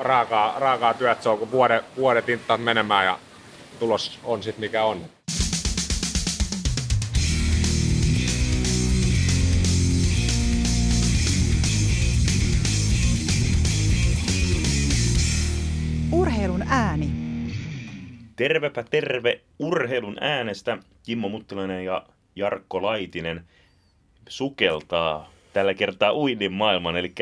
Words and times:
raakaa, 0.00 0.58
raakaa 0.58 0.94
työt, 0.94 1.22
se 1.22 1.28
on 1.28 1.38
kun 1.38 1.50
vuoden, 1.50 1.82
vuodet 1.96 2.28
inttaat 2.28 2.62
menemään 2.62 3.06
ja 3.06 3.18
tulos 3.78 4.18
on 4.24 4.42
sitten 4.42 4.60
mikä 4.60 4.84
on. 4.84 5.04
Urheilun 16.12 16.62
ääni. 16.68 17.10
Tervepä 18.36 18.84
terve 18.90 19.40
urheilun 19.58 20.16
äänestä. 20.20 20.78
Kimmo 21.02 21.28
Muttilainen 21.28 21.84
ja 21.84 22.06
Jarkko 22.36 22.82
Laitinen 22.82 23.44
sukeltaa 24.28 25.30
tällä 25.52 25.74
kertaa 25.74 26.14
uinnin 26.14 26.52
maailman, 26.52 26.96
eli 26.96 27.12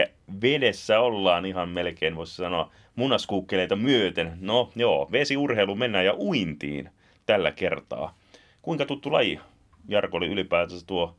vedessä 0.43 1.01
ollaan 1.01 1.47
ihan 1.47 1.69
melkein, 1.69 2.17
voisi 2.17 2.35
sanoa, 2.35 2.71
munaskuukkeleita 2.97 3.77
myöten. 3.77 4.39
No 4.41 4.71
joo, 4.77 5.09
vesiurheilu 5.13 5.75
mennään 5.75 6.05
ja 6.05 6.15
uintiin 6.15 6.91
tällä 7.27 7.53
kertaa. 7.53 8.15
Kuinka 8.63 8.87
tuttu 8.87 9.13
laji 9.13 9.41
Jarko 9.89 10.17
oli 10.17 10.27
ylipäätänsä 10.27 10.87
tuo 10.87 11.17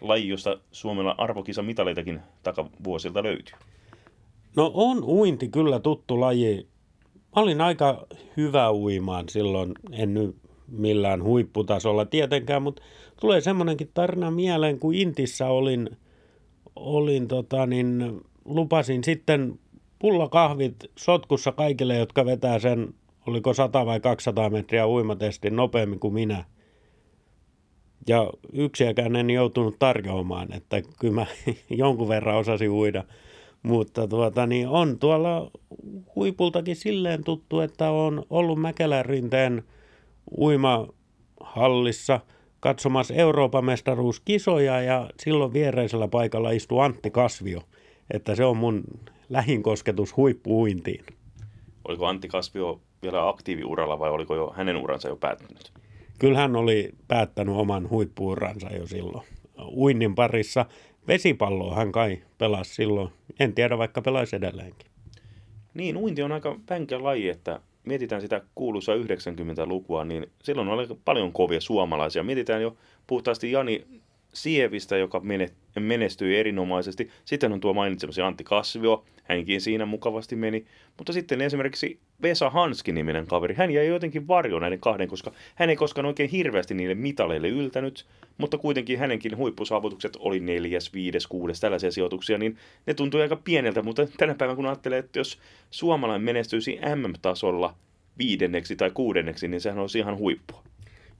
laji, 0.00 0.28
josta 0.28 0.58
Suomella 0.72 1.14
arvokisamitaleitakin 1.18 2.20
takavuosilta 2.42 3.22
löytyy? 3.22 3.54
No 4.56 4.70
on 4.74 5.04
uinti 5.04 5.48
kyllä 5.48 5.80
tuttu 5.80 6.20
laji. 6.20 6.66
Mä 7.14 7.42
olin 7.42 7.60
aika 7.60 8.06
hyvä 8.36 8.72
uimaan 8.72 9.28
silloin, 9.28 9.72
en 9.92 10.14
nyt 10.14 10.36
millään 10.68 11.22
huipputasolla 11.22 12.04
tietenkään, 12.04 12.62
mutta 12.62 12.82
tulee 13.20 13.40
semmoinenkin 13.40 13.90
tarina 13.94 14.30
mieleen, 14.30 14.78
kun 14.78 14.94
Intissä 14.94 15.46
olin, 15.46 15.90
olin 16.76 17.28
tota 17.28 17.66
niin, 17.66 18.20
lupasin 18.44 19.04
sitten 19.04 19.58
pullakahvit 19.98 20.76
sotkussa 20.96 21.52
kaikille, 21.52 21.96
jotka 21.96 22.24
vetää 22.24 22.58
sen, 22.58 22.94
oliko 23.26 23.54
100 23.54 23.86
vai 23.86 24.00
200 24.00 24.50
metriä 24.50 24.88
uimatestin 24.88 25.56
nopeammin 25.56 26.00
kuin 26.00 26.14
minä. 26.14 26.44
Ja 28.08 28.30
yksiäkään 28.52 29.16
en 29.16 29.30
joutunut 29.30 29.76
tarjoamaan, 29.78 30.52
että 30.52 30.82
kyllä 30.98 31.14
mä 31.14 31.26
jonkun 31.70 32.08
verran 32.08 32.36
osasin 32.36 32.70
uida. 32.70 33.04
Mutta 33.62 34.08
tuota, 34.08 34.46
niin 34.46 34.68
on 34.68 34.98
tuolla 34.98 35.50
huipultakin 36.16 36.76
silleen 36.76 37.24
tuttu, 37.24 37.60
että 37.60 37.90
on 37.90 38.24
ollut 38.30 38.60
Mäkelän 38.60 39.04
rinteen 39.04 39.62
uimahallissa 40.38 42.20
katsomassa 42.62 43.14
Euroopan 43.14 43.64
mestaruuskisoja 43.64 44.80
ja 44.80 45.10
silloin 45.20 45.52
viereisellä 45.52 46.08
paikalla 46.08 46.50
istuu 46.50 46.80
Antti 46.80 47.10
Kasvio. 47.10 47.62
Että 48.10 48.34
se 48.34 48.44
on 48.44 48.56
mun 48.56 48.84
lähin 49.28 49.62
kosketus 49.62 50.16
huippuuintiin. 50.16 51.04
Oliko 51.88 52.06
Antti 52.06 52.28
Kasvio 52.28 52.80
vielä 53.02 53.28
aktiiviuralla 53.28 53.98
vai 53.98 54.10
oliko 54.10 54.34
jo 54.34 54.52
hänen 54.56 54.76
uransa 54.76 55.08
jo 55.08 55.16
päättynyt? 55.16 55.72
Kyllä 56.18 56.38
hän 56.38 56.56
oli 56.56 56.90
päättänyt 57.08 57.56
oman 57.56 57.90
huippuuransa 57.90 58.68
jo 58.72 58.86
silloin. 58.86 59.26
Uinnin 59.76 60.14
parissa 60.14 60.66
vesipalloa 61.08 61.74
hän 61.74 61.92
kai 61.92 62.22
pelasi 62.38 62.74
silloin. 62.74 63.10
En 63.40 63.54
tiedä, 63.54 63.78
vaikka 63.78 64.02
pelaisi 64.02 64.36
edelleenkin. 64.36 64.88
Niin, 65.74 65.96
uinti 65.96 66.22
on 66.22 66.32
aika 66.32 66.56
vänkä 66.70 67.02
laji, 67.02 67.28
että 67.28 67.60
mietitään 67.84 68.20
sitä 68.20 68.40
kuuluisaa 68.54 68.94
90-lukua, 68.94 70.04
niin 70.04 70.26
silloin 70.42 70.68
oli 70.68 70.88
paljon 71.04 71.32
kovia 71.32 71.60
suomalaisia. 71.60 72.22
Mietitään 72.22 72.62
jo 72.62 72.76
puhtaasti 73.06 73.52
Jani 73.52 73.86
Sievistä, 74.34 74.96
joka 74.96 75.22
menestyi 75.80 76.36
erinomaisesti. 76.36 77.10
Sitten 77.24 77.52
on 77.52 77.60
tuo 77.60 77.74
mainitsemasi 77.74 78.22
Antti 78.22 78.44
Kasvio, 78.44 79.04
hänkin 79.24 79.60
siinä 79.60 79.86
mukavasti 79.86 80.36
meni. 80.36 80.66
Mutta 80.96 81.12
sitten 81.12 81.40
esimerkiksi 81.40 82.00
Vesa 82.22 82.50
Hanski-niminen 82.50 83.26
kaveri, 83.26 83.54
hän 83.54 83.70
jäi 83.70 83.86
jotenkin 83.86 84.28
varjoon 84.28 84.62
näiden 84.62 84.80
kahden, 84.80 85.08
koska 85.08 85.32
hän 85.54 85.70
ei 85.70 85.76
koskaan 85.76 86.06
oikein 86.06 86.30
hirveästi 86.30 86.74
niille 86.74 86.94
mitaleille 86.94 87.48
yltänyt, 87.48 88.06
mutta 88.38 88.58
kuitenkin 88.58 88.98
hänenkin 88.98 89.36
huippusaavutukset 89.36 90.16
oli 90.18 90.40
neljäs, 90.40 90.94
viides, 90.94 91.26
kuudes, 91.26 91.60
tällaisia 91.60 91.90
sijoituksia, 91.90 92.38
niin 92.38 92.56
ne 92.86 92.94
tuntui 92.94 93.22
aika 93.22 93.36
pieneltä, 93.36 93.82
mutta 93.82 94.06
tänä 94.06 94.34
päivänä 94.34 94.56
kun 94.56 94.66
ajattelee, 94.66 94.98
että 94.98 95.18
jos 95.18 95.38
suomalainen 95.70 96.24
menestyisi 96.24 96.78
MM-tasolla 96.96 97.74
viidenneksi 98.18 98.76
tai 98.76 98.90
kuudenneksi, 98.90 99.48
niin 99.48 99.60
sehän 99.60 99.78
olisi 99.78 99.98
ihan 99.98 100.18
huippua. 100.18 100.64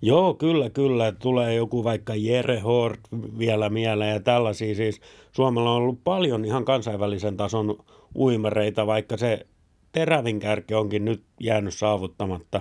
Joo, 0.02 0.34
kyllä, 0.34 0.70
kyllä. 0.70 1.12
Tulee 1.12 1.54
joku 1.54 1.84
vaikka 1.84 2.14
Jere 2.14 2.60
Hort 2.60 3.00
vielä 3.38 3.70
mieleen 3.70 4.12
ja 4.12 4.20
tällaisia. 4.20 4.74
Siis 4.74 5.00
Suomella 5.32 5.70
on 5.70 5.76
ollut 5.76 6.04
paljon 6.04 6.44
ihan 6.44 6.64
kansainvälisen 6.64 7.36
tason 7.36 7.78
uimareita, 8.14 8.86
vaikka 8.86 9.16
se 9.16 9.46
terävin 9.92 10.40
kärki 10.40 10.74
onkin 10.74 11.04
nyt 11.04 11.22
jäänyt 11.40 11.74
saavuttamatta. 11.74 12.60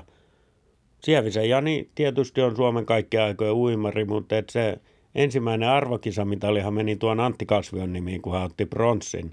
Sievisen 1.03 1.49
Jani 1.49 1.89
tietysti 1.95 2.41
on 2.41 2.55
Suomen 2.55 2.85
kaikkien 2.85 3.23
aikojen 3.23 3.53
uimari, 3.53 4.05
mutta 4.05 4.37
et 4.37 4.49
se 4.49 4.77
ensimmäinen 5.15 5.69
arvokisamitalihan 5.69 6.73
meni 6.73 6.95
tuon 6.95 7.19
Antti 7.19 7.45
Kasvion 7.45 7.93
nimiin, 7.93 8.21
kun 8.21 8.33
hän 8.33 8.43
otti 8.43 8.65
bronssin 8.65 9.31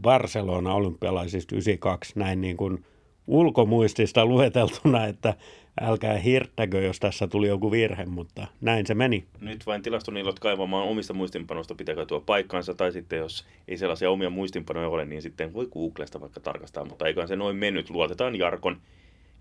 Barcelona 0.00 0.74
olympialaisista 0.74 1.54
92, 1.54 2.12
näin 2.18 2.40
niin 2.40 2.56
kuin 2.56 2.84
ulkomuistista 3.26 4.26
lueteltuna, 4.26 5.06
että 5.06 5.34
älkää 5.80 6.18
hirttäkö, 6.18 6.82
jos 6.82 7.00
tässä 7.00 7.26
tuli 7.26 7.48
joku 7.48 7.70
virhe, 7.70 8.04
mutta 8.04 8.46
näin 8.60 8.86
se 8.86 8.94
meni. 8.94 9.24
Nyt 9.40 9.66
vain 9.66 9.82
tilastoniilot 9.82 10.38
kaivamaan 10.38 10.88
omista 10.88 11.14
muistinpanoista 11.14 11.74
pitäkö 11.74 12.06
tuo 12.06 12.20
paikkaansa, 12.20 12.74
tai 12.74 12.92
sitten 12.92 13.18
jos 13.18 13.46
ei 13.68 13.76
sellaisia 13.76 14.10
omia 14.10 14.30
muistinpanoja 14.30 14.88
ole, 14.88 15.04
niin 15.04 15.22
sitten 15.22 15.54
voi 15.54 15.66
Googlesta 15.66 16.20
vaikka 16.20 16.40
tarkastaa, 16.40 16.84
mutta 16.84 17.06
eiköhän 17.06 17.28
se 17.28 17.36
noin 17.36 17.56
mennyt. 17.56 17.90
Luotetaan 17.90 18.36
Jarkon 18.36 18.76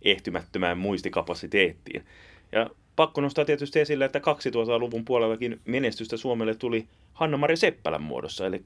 ehtymättömään 0.02 0.78
muistikapasiteettiin. 0.78 2.06
Ja 2.52 2.70
pakko 2.96 3.22
nostaa 3.22 3.46
tietysti 3.46 3.80
esille, 3.80 4.06
että 4.06 4.20
2000-luvun 4.20 5.06
puolellakin 5.06 5.60
menestystä 5.66 6.18
Suomelle 6.18 6.56
tuli 6.56 6.88
Hanna-Mari 7.14 7.58
Seppälän 7.58 8.04
muodossa, 8.04 8.48
eli 8.48 8.64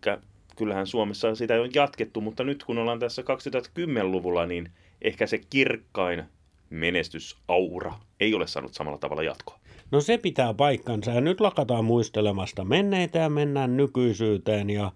kyllähän 0.56 0.88
Suomessa 0.88 1.36
sitä 1.36 1.62
on 1.62 1.70
jatkettu, 1.74 2.22
mutta 2.22 2.44
nyt 2.44 2.64
kun 2.64 2.78
ollaan 2.78 3.00
tässä 3.00 3.22
2010-luvulla, 3.22 4.46
niin 4.46 4.72
ehkä 5.02 5.28
se 5.28 5.40
kirkkain 5.50 6.24
menestysaura 6.70 7.94
ei 8.20 8.34
ole 8.34 8.48
saanut 8.48 8.74
samalla 8.74 8.98
tavalla 8.98 9.24
jatkoa. 9.24 9.60
No 9.92 10.02
se 10.02 10.18
pitää 10.18 10.54
paikkansa 10.54 11.12
ja 11.12 11.22
nyt 11.22 11.42
lakataan 11.42 11.86
muistelemasta 11.86 12.66
menneitä 12.66 13.20
ja 13.20 13.30
mennään 13.30 13.78
nykyisyyteen 13.78 14.70
ja 14.70 14.92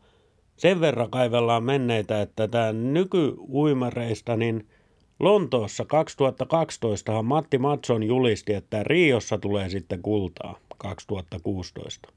sen 0.57 0.81
verran 0.81 1.11
kaivellaan 1.11 1.63
menneitä, 1.63 2.21
että 2.21 2.47
tämä 2.47 2.73
nykyuimareista, 2.73 4.37
niin 4.37 4.67
Lontoossa 5.19 5.85
2012 5.85 7.23
Matti 7.23 7.57
Matson 7.57 8.03
julisti, 8.03 8.53
että 8.53 8.83
Riossa 8.83 9.37
tulee 9.37 9.69
sitten 9.69 10.01
kultaa 10.01 10.59
2016. 10.77 12.09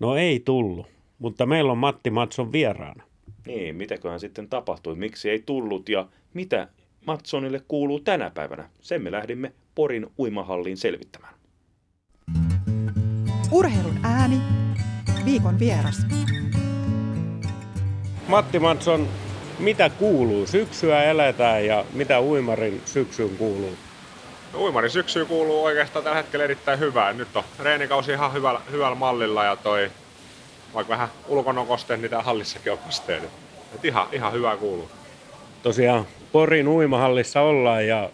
No 0.00 0.16
ei 0.16 0.40
tullut, 0.40 0.86
mutta 1.18 1.46
meillä 1.46 1.72
on 1.72 1.78
Matti 1.78 2.10
Matson 2.10 2.52
vieraana. 2.52 3.04
Niin, 3.46 3.76
mitäköhän 3.76 4.20
sitten 4.20 4.48
tapahtui, 4.48 4.94
miksi 4.94 5.30
ei 5.30 5.42
tullut 5.46 5.88
ja 5.88 6.08
mitä 6.34 6.68
Matsonille 7.06 7.62
kuuluu 7.68 8.00
tänä 8.00 8.30
päivänä. 8.30 8.68
Sen 8.80 9.02
me 9.02 9.12
lähdimme 9.12 9.52
Porin 9.74 10.06
uimahalliin 10.18 10.76
selvittämään. 10.76 11.34
Urheilun 13.50 13.98
ääni, 14.02 14.40
viikon 15.24 15.58
vieras. 15.58 16.06
Matti 18.28 18.58
Matson, 18.58 19.08
mitä 19.58 19.90
kuuluu? 19.90 20.46
Syksyä 20.46 21.04
eletään 21.04 21.66
ja 21.66 21.84
mitä 21.92 22.20
uimarin 22.20 22.82
syksyyn 22.84 23.36
kuuluu? 23.36 23.76
No, 24.52 24.60
uimarin 24.60 24.90
syksyyn 24.90 25.26
kuuluu 25.26 25.64
oikeastaan 25.64 26.04
tällä 26.04 26.16
hetkellä 26.16 26.44
erittäin 26.44 26.78
hyvää. 26.78 27.12
Nyt 27.12 27.36
on 27.36 27.44
reenikausi 27.58 28.12
ihan 28.12 28.32
hyvällä, 28.32 28.60
hyvällä 28.70 28.94
mallilla 28.94 29.44
ja 29.44 29.56
toi, 29.56 29.90
vaikka 30.74 30.92
vähän 30.92 31.08
ulkonokosteet, 31.28 32.00
niin 32.00 32.10
tää 32.10 32.22
hallissakin 32.22 32.72
on 32.72 32.78
kosteet. 32.78 33.24
Et 33.74 33.84
ihan, 33.84 34.06
ihan 34.12 34.32
hyvää 34.32 34.56
kuuluu. 34.56 34.90
Tosiaan 35.64 36.06
Porin 36.32 36.68
uimahallissa 36.68 37.40
ollaan 37.40 37.86
ja 37.86 38.10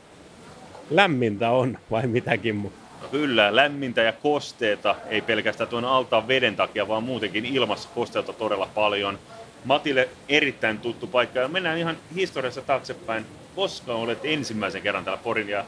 lämmintä 0.91 1.51
on 1.51 1.79
vai 1.91 2.07
mitäkin 2.07 2.57
mu? 2.57 2.71
No 3.03 3.09
kyllä, 3.09 3.57
lämmintä 3.57 4.03
ja 4.03 4.13
kosteeta, 4.13 4.97
ei 5.09 5.21
pelkästään 5.21 5.71
tuon 5.71 5.85
altaan 5.85 6.29
veden 6.29 6.57
takia, 6.57 6.89
vaan 6.89 7.03
muutenkin 7.03 7.47
ilmassa 7.47 7.89
kosteutta 7.95 8.33
todella 8.33 8.69
paljon. 8.75 9.19
Matille 9.65 10.09
erittäin 10.29 10.79
tuttu 10.79 11.07
paikka 11.07 11.39
ja 11.39 11.49
mennään 11.49 11.79
ihan 11.79 11.97
historiassa 12.15 12.63
taaksepäin. 12.63 13.27
Koska 13.57 13.95
olet 13.95 14.19
ensimmäisen 14.23 14.83
kerran 14.83 15.05
täällä 15.05 15.23
Porin 15.23 15.49
ja 15.49 15.65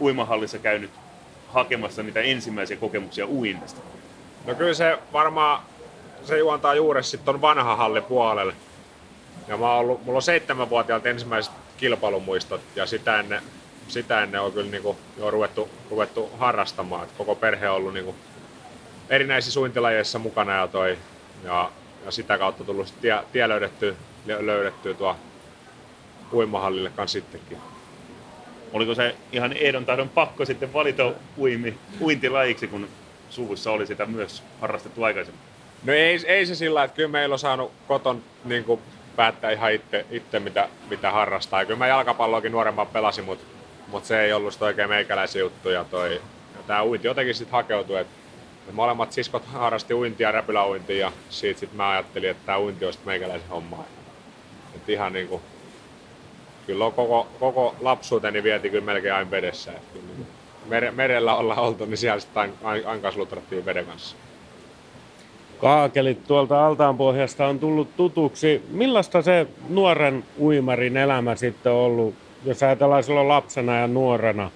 uimahallissa 0.00 0.58
käynyt 0.58 0.90
hakemassa 1.48 2.02
niitä 2.02 2.20
ensimmäisiä 2.20 2.76
kokemuksia 2.76 3.26
uinnista? 3.26 3.80
No 4.46 4.54
kyllä 4.54 4.74
se 4.74 4.98
varmaan, 5.12 5.62
se 6.24 6.38
juontaa 6.38 6.74
juuri 6.74 7.02
sitten 7.02 7.24
ton 7.24 7.40
vanha 7.40 7.76
halli 7.76 8.00
puolelle. 8.00 8.54
Ja 9.48 9.56
mä 9.56 9.70
oon 9.70 9.80
ollut, 9.80 10.04
mulla 10.04 10.16
on 10.16 10.22
seitsemänvuotiaalta 10.22 11.08
ensimmäiset 11.08 11.52
kilpailumuistot 11.76 12.60
ja 12.76 12.86
sitä 12.86 13.20
ennen, 13.20 13.42
sitä 13.88 14.22
ennen 14.22 14.40
on 14.40 14.52
kyllä 14.52 14.70
niinku 14.70 14.96
jo 15.18 15.30
ruvettu, 15.30 15.68
ruvettu 15.90 16.30
harrastamaan. 16.38 17.04
Et 17.04 17.12
koko 17.18 17.34
perhe 17.34 17.68
on 17.68 17.76
ollut 17.76 17.94
niinku 17.94 18.14
erinäisissä 19.10 19.54
suintilajeissa 19.54 20.18
mukana 20.18 20.56
ja, 20.56 20.68
toi, 20.68 20.98
ja, 21.44 21.70
ja 22.04 22.10
sitä 22.10 22.38
kautta 22.38 22.64
tullut 22.64 22.94
tie, 23.00 23.18
tie 23.32 23.48
löydetty, 23.48 23.96
löydetty 24.26 24.94
tuo 24.94 25.16
uimahallille 26.32 26.90
kanssa 26.90 27.12
sittenkin. 27.12 27.58
Oliko 28.72 28.94
se 28.94 29.14
ihan 29.32 29.52
ehdon 29.52 29.84
tahdon 29.84 30.08
pakko 30.08 30.44
sitten 30.44 30.72
valita 30.72 31.12
uimi, 31.38 31.78
uintilajiksi, 32.00 32.66
kun 32.66 32.88
suvussa 33.30 33.70
oli 33.70 33.86
sitä 33.86 34.06
myös 34.06 34.42
harrastettu 34.60 35.02
aikaisemmin? 35.02 35.42
No 35.84 35.92
ei, 35.92 36.20
ei 36.26 36.46
se 36.46 36.54
sillä, 36.54 36.84
että 36.84 36.96
kyllä 36.96 37.08
meillä 37.08 37.32
on 37.32 37.38
saanut 37.38 37.72
koton 37.88 38.22
niin 38.44 38.64
kuin 38.64 38.80
päättää 39.16 39.50
ihan 39.50 39.72
itse, 39.72 40.06
itse 40.10 40.40
mitä, 40.40 40.68
mitä 40.90 41.10
harrastaa. 41.10 41.62
Ja 41.62 41.66
kyllä 41.66 41.78
mä 41.78 41.86
jalkapalloakin 41.86 42.52
nuorempaan 42.52 42.88
pelasin, 42.88 43.24
mutta, 43.24 43.44
mutta 43.88 44.06
se 44.08 44.20
ei 44.20 44.32
ollut 44.32 44.62
oikein 44.62 44.88
meikäläisen 44.88 45.40
juttu. 45.40 45.68
Ja, 45.68 45.84
toi, 45.84 46.14
ja 46.56 46.62
tämä 46.66 46.84
uinti 46.84 47.06
jotenkin 47.06 47.34
sitten 47.34 47.52
hakeutui, 47.52 48.00
että, 48.00 48.12
että 48.60 48.72
molemmat 48.72 49.12
siskot 49.12 49.44
harrasti 49.52 49.94
uintia, 49.94 50.32
räpyläuintia 50.32 50.98
ja 50.98 51.12
siitä 51.30 51.60
sitten 51.60 51.76
mä 51.76 51.90
ajattelin, 51.90 52.30
että 52.30 52.46
tämä 52.46 52.58
uinti 52.58 52.84
olisi 52.84 52.98
meikäläisen 53.04 53.48
hommaa. 53.48 53.84
Että 54.74 54.92
ihan 54.92 55.12
niin 55.12 55.28
kuin, 55.28 55.42
kyllä 56.66 56.84
on 56.84 56.92
koko, 56.92 57.28
koko 57.40 57.76
lapsuuteni 57.80 58.42
vieti 58.42 58.70
kyllä 58.70 58.84
melkein 58.84 59.14
aina 59.14 59.30
vedessä. 59.30 59.72
Kyllä 59.92 60.06
niin 60.16 60.26
mere, 60.66 60.90
merellä 60.90 61.34
ollaan 61.34 61.58
oltu, 61.58 61.84
niin 61.84 61.98
siellä 61.98 62.20
sitten 62.20 62.52
aina, 62.62 62.90
aina 62.90 63.12
lutrattiin 63.16 63.64
veden 63.64 63.86
kanssa. 63.86 64.16
Kaakelit 65.60 66.24
tuolta 66.26 66.66
altaanpohjasta 66.66 67.46
on 67.46 67.58
tullut 67.58 67.96
tutuksi. 67.96 68.62
Millaista 68.70 69.22
se 69.22 69.46
nuoren 69.68 70.24
uimarin 70.38 70.96
elämä 70.96 71.36
sitten 71.36 71.72
on 71.72 71.78
ollut, 71.78 72.14
jos 72.44 72.62
ajatellaan 72.62 73.02
silloin 73.02 73.28
lapsena 73.28 73.76
ja 73.76 73.86
nuorena, 73.86 74.50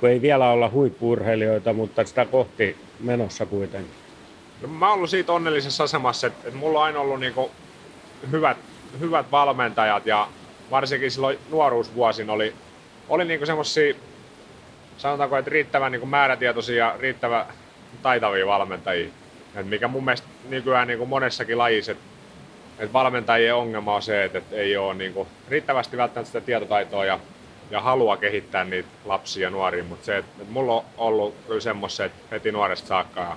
kun 0.00 0.08
ei 0.08 0.22
vielä 0.22 0.50
olla 0.50 0.70
huippuurheilijoita, 0.70 1.72
mutta 1.72 2.04
sitä 2.04 2.24
kohti 2.26 2.76
menossa 3.00 3.46
kuitenkin? 3.46 3.90
No, 4.62 4.68
mä 4.68 4.88
oon 4.88 4.96
ollut 4.96 5.10
siitä 5.10 5.32
onnellisessa 5.32 5.84
asemassa, 5.84 6.26
että, 6.26 6.48
että 6.48 6.58
mulla 6.58 6.78
on 6.78 6.84
aina 6.84 7.00
ollut 7.00 7.20
niinku 7.20 7.50
hyvät, 8.32 8.56
hyvät 9.00 9.32
valmentajat 9.32 10.06
ja 10.06 10.28
varsinkin 10.70 11.10
silloin 11.10 11.38
nuoruusvuosin 11.50 12.30
oli, 12.30 12.54
oli 13.08 13.24
niinku 13.24 13.46
semmosia, 13.46 13.94
sanotaanko, 14.96 15.36
että 15.36 15.50
riittävän 15.50 15.92
niinku 15.92 16.06
määrätietoisia 16.06 16.76
ja 16.76 16.96
riittävän 17.00 17.46
taitavia 18.02 18.46
valmentajia. 18.46 19.10
Et 19.56 19.66
mikä 19.66 19.88
mun 19.88 20.04
mielestä 20.04 20.28
nykyään 20.48 20.88
niin 20.88 20.98
kuin 20.98 21.08
monessakin 21.08 21.58
lajissa, 21.58 21.92
että 21.92 22.04
et 22.78 22.92
valmentajien 22.92 23.54
ongelma 23.54 23.94
on 23.94 24.02
se, 24.02 24.24
että 24.24 24.38
et 24.38 24.52
ei 24.52 24.76
ole 24.76 24.94
niin 24.94 25.12
kuin 25.12 25.28
riittävästi 25.48 25.96
välttämättä 25.96 26.26
sitä 26.26 26.40
tietotaitoa 26.40 27.04
ja, 27.04 27.18
ja 27.70 27.80
halua 27.80 28.16
kehittää 28.16 28.64
niitä 28.64 28.88
lapsia 29.04 29.42
ja 29.42 29.50
nuoria, 29.50 29.84
mutta 29.84 30.04
se, 30.04 30.16
että 30.16 30.42
et 30.42 30.50
mulla 30.50 30.74
on 30.74 30.84
ollut 30.96 31.34
kyllä 31.46 31.60
semmoiset 31.60 32.12
heti 32.30 32.52
nuoresta 32.52 32.88
saakka. 32.88 33.20
Ja 33.20 33.36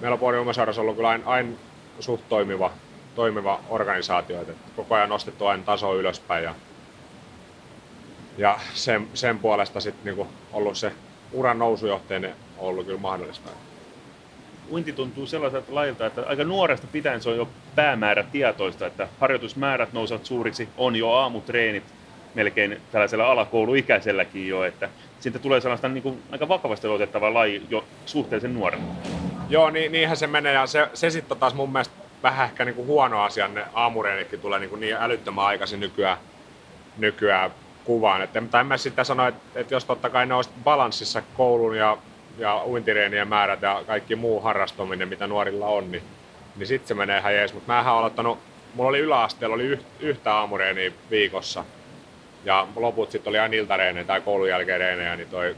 meillä 0.00 0.18
on 0.20 0.38
Umesaurassa 0.38 0.82
ollut 0.82 0.96
kyllä 0.96 1.08
aina, 1.08 1.24
aina 1.26 1.52
suht 2.00 2.24
toimiva, 2.28 2.72
toimiva 3.14 3.60
organisaatio, 3.68 4.40
että 4.40 4.52
koko 4.76 4.94
ajan 4.94 5.08
nostettu 5.08 5.46
aina 5.46 5.62
taso 5.62 5.96
ylöspäin 5.96 6.44
ja, 6.44 6.54
ja 8.38 8.58
sen, 8.74 9.08
sen 9.14 9.38
puolesta 9.38 9.80
sitten 9.80 10.16
niin 10.16 10.28
ollut 10.52 10.78
se 10.78 10.92
uran 11.32 11.58
nousujohteen 11.58 12.34
ollut 12.58 12.86
kyllä 12.86 13.00
mahdollista 13.00 13.50
uinti 14.70 14.92
tuntuu 14.92 15.26
sellaiselta 15.26 15.74
lajilta, 15.74 16.06
että 16.06 16.22
aika 16.26 16.44
nuoresta 16.44 16.86
pitäen 16.92 17.22
se 17.22 17.28
on 17.28 17.36
jo 17.36 17.48
päämäärä 17.74 18.22
tietoista, 18.22 18.86
että 18.86 19.08
harjoitusmäärät 19.20 19.92
nousevat 19.92 20.26
suuriksi, 20.26 20.68
on 20.76 20.96
jo 20.96 21.10
aamutreenit 21.10 21.84
melkein 22.34 22.80
tällaisella 22.92 23.26
alakouluikäiselläkin 23.26 24.48
jo, 24.48 24.64
että 24.64 24.88
siitä 25.20 25.38
tulee 25.38 25.60
sellaista 25.60 25.88
niin 25.88 26.02
kuin, 26.02 26.22
aika 26.32 26.48
vakavasti 26.48 26.86
otettava 26.86 27.34
laji 27.34 27.62
jo 27.70 27.84
suhteellisen 28.06 28.54
nuorena. 28.54 28.84
Joo, 29.48 29.70
niin, 29.70 29.92
niinhän 29.92 30.16
se 30.16 30.26
menee 30.26 30.52
ja 30.52 30.66
se, 30.66 30.88
se 30.94 31.10
sitten 31.10 31.38
taas 31.38 31.54
mun 31.54 31.72
mielestä 31.72 31.94
vähän 32.22 32.46
ehkä 32.46 32.64
niin 32.64 32.74
kuin 32.74 32.86
huono 32.86 33.22
asia, 33.22 33.48
ne 33.48 33.64
aamureenitkin 33.74 34.40
tulee 34.40 34.58
niin, 34.58 34.70
kuin 34.70 34.80
niin 34.80 34.96
älyttömän 34.96 35.44
aikaisin 35.44 35.80
nykyään, 35.80 36.18
nykyään 36.98 37.50
kuvaan. 37.84 38.22
Että, 38.22 38.42
tai 38.50 38.60
en 38.60 38.66
mä 38.66 38.76
sitten 38.76 39.04
sano, 39.04 39.28
että, 39.28 39.60
että 39.60 39.74
jos 39.74 39.84
totta 39.84 40.10
kai 40.10 40.26
ne 40.26 40.34
olisi 40.34 40.50
balanssissa 40.64 41.22
koulun 41.36 41.76
ja 41.76 41.96
ja 42.38 42.64
uintireenien 42.66 43.28
määrät 43.28 43.62
ja 43.62 43.82
kaikki 43.86 44.16
muu 44.16 44.40
harrastuminen, 44.40 45.08
mitä 45.08 45.26
nuorilla 45.26 45.66
on, 45.66 45.92
niin, 45.92 46.02
niin 46.56 46.66
sitten 46.66 46.88
se 46.88 46.94
menee 46.94 47.18
ihan 47.18 47.34
jees. 47.34 47.54
Mutta 47.54 47.72
mä 47.72 47.78
oon 47.78 47.98
aloittanut, 47.98 48.38
mulla 48.74 48.88
oli 48.88 48.98
yläasteella 48.98 49.54
oli 49.54 49.64
yh, 49.64 49.80
yhtä 50.00 50.34
aamureeniä 50.34 50.92
viikossa. 51.10 51.64
Ja 52.44 52.66
loput 52.76 53.10
sitten 53.10 53.30
oli 53.30 53.38
aina 53.38 53.54
iltareenejä 53.54 54.04
tai 54.04 54.20
koulun 54.20 54.48
jälkeen 54.48 54.80
reenejä, 54.80 55.16
niin 55.16 55.28
toi 55.28 55.56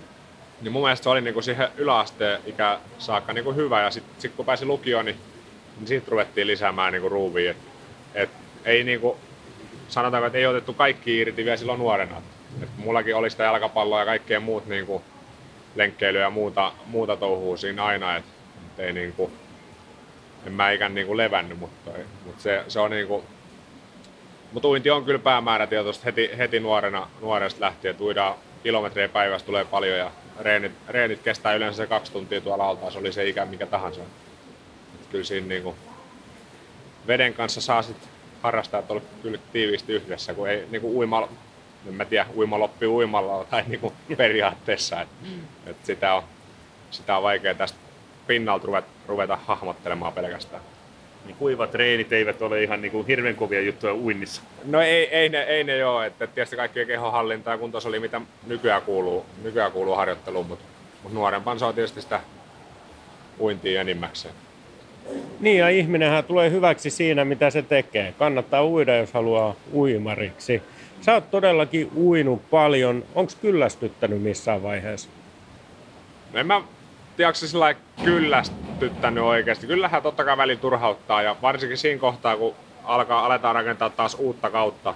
niin 0.60 0.72
mun 0.72 0.82
mielestä 0.82 1.02
se 1.04 1.10
oli 1.10 1.20
niinku 1.20 1.42
siihen 1.42 1.68
yläasteen 1.76 2.40
ikä 2.46 2.78
saakka 2.98 3.32
niinku 3.32 3.52
hyvä 3.52 3.82
ja 3.82 3.90
sitten 3.90 4.14
sit 4.18 4.32
kun 4.36 4.46
pääsi 4.46 4.64
lukioon, 4.66 5.04
niin, 5.04 5.16
niin 5.78 5.88
siitä 5.88 6.10
ruvettiin 6.10 6.46
lisäämään 6.46 6.92
niinku 6.92 7.08
ruuvia. 7.08 7.50
Et, 7.50 7.56
et 8.14 8.30
ei 8.64 8.84
niinku, 8.84 9.16
sanotaanko, 9.88 10.26
että 10.26 10.38
ei 10.38 10.46
otettu 10.46 10.72
kaikki 10.72 11.18
irti 11.18 11.44
vielä 11.44 11.56
silloin 11.56 11.78
nuorena. 11.78 12.16
Et 12.62 12.68
mullakin 12.76 13.16
oli 13.16 13.30
sitä 13.30 13.44
jalkapalloa 13.44 13.98
ja 14.00 14.06
kaikkea 14.06 14.40
muut 14.40 14.66
niinku, 14.66 15.02
lenkkeilyä 15.74 16.20
ja 16.20 16.30
muuta, 16.30 16.72
muuta 16.86 17.16
touhua 17.16 17.56
siinä 17.56 17.84
aina, 17.84 18.16
että 18.16 18.30
et 18.72 18.80
ei 18.80 18.92
niinku, 18.92 19.32
en 20.46 20.52
mä 20.52 20.70
ikään 20.70 20.94
niinku 20.94 21.16
levännyt, 21.16 21.58
mutta, 21.58 21.90
mutta 22.26 22.42
se, 22.42 22.64
se 22.68 22.80
on 22.80 22.90
niinku, 22.90 23.24
mutta 24.52 24.68
uinti 24.68 24.90
on 24.90 25.04
kyllä 25.04 25.18
päämäärätietoista 25.18 26.04
heti, 26.04 26.30
heti 26.38 26.60
nuorena, 26.60 27.08
nuoresta 27.20 27.60
lähtien, 27.60 27.90
että 27.90 28.04
uidaan 28.04 28.34
kilometrejä 28.62 29.08
päivässä 29.08 29.46
tulee 29.46 29.64
paljon 29.64 29.98
ja 29.98 30.10
reenit, 30.40 30.72
reenit 30.88 31.22
kestää 31.22 31.54
yleensä 31.54 31.76
se 31.76 31.86
kaksi 31.86 32.12
tuntia 32.12 32.40
tuolla 32.40 32.68
altaassa, 32.68 32.98
oli 32.98 33.12
se 33.12 33.28
ikä 33.28 33.44
mikä 33.44 33.66
tahansa. 33.66 34.00
Et 34.94 35.06
kyllä 35.10 35.24
siinä 35.24 35.46
niinku, 35.46 35.76
veden 37.06 37.34
kanssa 37.34 37.60
saa 37.60 37.82
sit 37.82 38.08
harrastajat 38.42 38.90
olla 38.90 39.02
kyllä 39.22 39.38
tiiviisti 39.52 39.92
yhdessä, 39.92 40.34
kun 40.34 40.48
ei 40.48 40.66
niinku 40.70 40.98
uimalla 40.98 41.28
en 41.88 41.94
mä 41.94 42.04
tiedä, 42.04 42.26
uimaloppi 42.36 42.86
uimalla 42.86 43.44
tai 43.44 43.62
niinku 43.66 43.92
periaatteessa. 44.16 45.00
että 45.00 45.14
et 45.66 45.76
sitä, 45.82 46.14
on, 46.14 46.22
sitä 46.90 47.16
on 47.16 47.22
vaikea 47.22 47.54
tästä 47.54 47.78
pinnalta 48.26 48.66
ruveta, 48.66 48.88
ruveta 49.06 49.38
hahmottelemaan 49.46 50.12
pelkästään. 50.12 50.62
Niin 51.26 51.36
kuivat 51.36 51.70
treenit 51.70 52.12
eivät 52.12 52.42
ole 52.42 52.62
ihan 52.62 52.82
niin 52.82 52.92
kuin 52.92 53.06
hirveän 53.06 53.36
kovia 53.36 53.60
juttuja 53.60 53.94
uinnissa. 53.94 54.42
No 54.64 54.80
ei, 54.80 55.08
ei, 55.08 55.28
ne, 55.28 55.42
ei 55.42 55.64
ne 55.64 55.84
ole, 55.84 56.06
että 56.06 56.26
tietysti 56.26 56.56
kaikki 56.56 56.86
kehohallinta 56.86 57.50
ja 57.50 57.58
oli 57.86 58.00
mitä 58.00 58.20
nykyään 58.46 58.82
kuuluu, 58.82 59.26
nykyään 59.42 59.72
kuuluu 59.72 59.94
harjoitteluun, 59.94 60.46
mutta, 60.46 60.64
mutta 61.02 61.18
nuorempaan 61.18 61.62
on 61.62 61.74
tietysti 61.74 62.02
sitä 62.02 62.20
uintia 63.40 63.80
enimmäkseen. 63.80 64.34
Niin 65.40 65.58
ja 65.58 65.68
ihminenhän 65.68 66.24
tulee 66.24 66.50
hyväksi 66.50 66.90
siinä, 66.90 67.24
mitä 67.24 67.50
se 67.50 67.62
tekee. 67.62 68.14
Kannattaa 68.18 68.64
uida, 68.64 68.96
jos 68.96 69.12
haluaa 69.12 69.54
uimariksi. 69.72 70.62
Sä 71.00 71.14
oot 71.14 71.30
todellakin 71.30 71.90
uinut 71.96 72.50
paljon. 72.50 73.04
Onko 73.14 73.32
kyllästyttänyt 73.40 74.22
missään 74.22 74.62
vaiheessa? 74.62 75.08
En 76.34 76.46
mä 76.46 76.62
tiedä, 77.16 77.32
sillä 77.32 77.74
kyllästyttänyt 78.04 79.24
oikeasti. 79.24 79.66
Kyllähän 79.66 80.02
totta 80.02 80.24
kai 80.24 80.36
välin 80.36 80.58
turhauttaa 80.58 81.22
ja 81.22 81.36
varsinkin 81.42 81.78
siinä 81.78 82.00
kohtaa, 82.00 82.36
kun 82.36 82.54
alkaa, 82.84 83.26
aletaan 83.26 83.54
rakentaa 83.54 83.90
taas 83.90 84.14
uutta 84.14 84.50
kautta. 84.50 84.94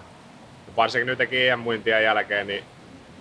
Varsinkin 0.77 1.07
nyt 1.07 1.33
EM-muintien 1.33 2.05
jälkeen, 2.05 2.47
niin 2.47 2.65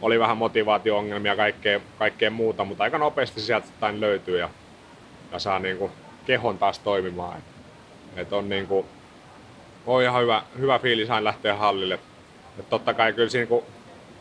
oli 0.01 0.19
vähän 0.19 0.37
motivaatio-ongelmia 0.37 1.31
ja 1.31 1.35
kaikkea, 1.35 1.79
kaikkea 1.99 2.29
muuta, 2.29 2.63
mutta 2.63 2.83
aika 2.83 2.97
nopeasti 2.97 3.41
sieltä 3.41 3.67
jotain 3.67 4.01
löytyy 4.01 4.39
ja, 4.39 4.49
ja 5.31 5.39
saa 5.39 5.59
niin 5.59 5.77
kuin 5.77 5.91
kehon 6.25 6.57
taas 6.57 6.79
toimimaan. 6.79 7.41
Et 8.15 8.33
on, 8.33 8.49
niin 8.49 8.67
kuin, 8.67 8.85
on 9.85 10.03
ihan 10.03 10.21
hyvä, 10.21 10.43
hyvä 10.59 10.79
fiilis 10.79 11.09
aina 11.09 11.23
lähteä 11.23 11.55
hallille. 11.55 11.99
Et 12.59 12.69
totta 12.69 12.93
kai 12.93 13.13
kyllä 13.13 13.29
siinä, 13.29 13.47
kun, 13.47 13.63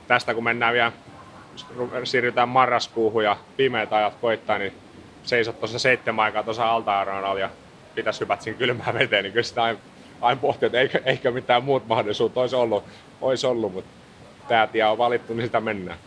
tästä 0.08 0.34
kun 0.34 0.44
mennään 0.44 0.74
vielä, 0.74 0.92
siirrytään 2.04 2.48
marraskuuhun 2.48 3.24
ja 3.24 3.36
pimeät 3.56 3.92
ajat 3.92 4.14
koittaa, 4.20 4.58
niin 4.58 4.72
seisot 5.22 5.60
tuossa 5.60 5.78
seitsemän 5.78 6.24
aikaa 6.24 6.42
tuossa 6.42 6.70
alta 6.70 7.06
ja 7.38 7.50
pitäisi 7.94 8.20
hypät 8.20 8.42
siinä 8.42 8.58
kylmään 8.58 8.94
veteen, 8.94 9.24
niin 9.24 9.32
kyllä 9.32 9.42
sitä 9.42 9.62
aina, 9.62 9.78
aina 10.20 10.40
pohtii, 10.40 10.66
että 10.66 10.80
eikö, 10.80 11.00
eikö 11.04 11.30
mitään 11.30 11.64
muut 11.64 11.86
mahdollisuutta 11.86 12.40
olisi 12.40 12.56
ollut, 12.56 12.84
olisi 13.20 13.46
ollut 13.46 13.72
mutta 13.72 13.90
tämä 14.48 14.66
tie 14.66 14.84
on 14.84 14.98
valittu, 14.98 15.34
niin 15.34 15.46
sitä 15.46 15.60
mennään. 15.60 15.98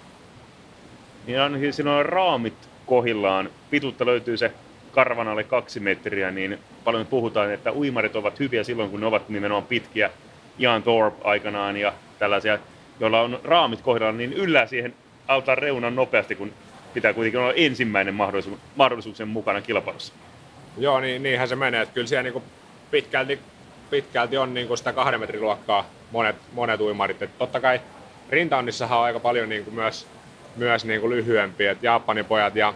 Niin 1.27 1.39
ainakin 1.39 1.73
siinä 1.73 1.95
on 1.95 2.05
raamit 2.05 2.69
kohillaan. 2.85 3.49
Pituutta 3.69 4.05
löytyy 4.05 4.37
se 4.37 4.51
karvan 4.91 5.27
alle 5.27 5.43
kaksi 5.43 5.79
metriä, 5.79 6.31
niin 6.31 6.59
paljon 6.83 7.05
puhutaan, 7.05 7.51
että 7.51 7.73
uimarit 7.73 8.15
ovat 8.15 8.39
hyviä 8.39 8.63
silloin, 8.63 8.89
kun 8.89 8.99
ne 8.99 9.05
ovat 9.05 9.29
nimenomaan 9.29 9.63
pitkiä. 9.63 10.09
Jan 10.57 10.83
Thorpe 10.83 11.17
aikanaan 11.23 11.77
ja 11.77 11.93
tällaisia, 12.19 12.59
joilla 12.99 13.21
on 13.21 13.39
raamit 13.43 13.81
kohdalla, 13.81 14.11
niin 14.11 14.33
yllää 14.33 14.67
siihen 14.67 14.93
altaan 15.27 15.57
reunan 15.57 15.95
nopeasti, 15.95 16.35
kun 16.35 16.53
pitää 16.93 17.13
kuitenkin 17.13 17.39
olla 17.39 17.53
ensimmäinen 17.53 18.13
mahdollisuus, 18.13 18.59
mahdollisuuksien 18.75 19.29
mukana 19.29 19.61
kilpailussa. 19.61 20.13
Joo, 20.77 20.99
niin, 20.99 21.23
niinhän 21.23 21.47
se 21.47 21.55
menee. 21.55 21.81
Että 21.81 21.93
kyllä 21.93 22.07
siellä 22.07 22.31
niin 22.31 22.43
pitkälti, 22.91 23.39
pitkälti 23.89 24.37
on 24.37 24.53
niin 24.53 24.77
sitä 24.77 24.93
kahden 24.93 25.19
metrin 25.19 25.41
luokkaa 25.41 25.85
monet, 26.11 26.35
monet 26.53 26.81
uimarit. 26.81 27.21
Että 27.21 27.37
totta 27.37 27.59
kai 27.59 27.81
rintaunnissahan 28.29 28.99
on 28.99 29.05
aika 29.05 29.19
paljon 29.19 29.49
niin 29.49 29.65
myös, 29.71 30.07
myös 30.55 30.85
niin 30.85 31.09
lyhyempiä. 31.09 31.71
Että 31.71 31.85
Japanin 31.85 32.25
pojat 32.25 32.55
ja, 32.55 32.73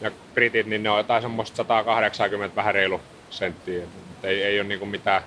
ja 0.00 0.10
britit, 0.34 0.66
niin 0.66 0.82
ne 0.82 0.90
on 0.90 0.98
jotain 0.98 1.22
semmoista 1.22 1.56
180 1.56 2.56
vähän 2.56 2.74
reilu 2.74 3.00
senttiä. 3.30 3.84
Ei, 4.22 4.42
ei 4.42 4.60
ole 4.60 4.68
niin 4.68 4.88
mitään 4.88 5.22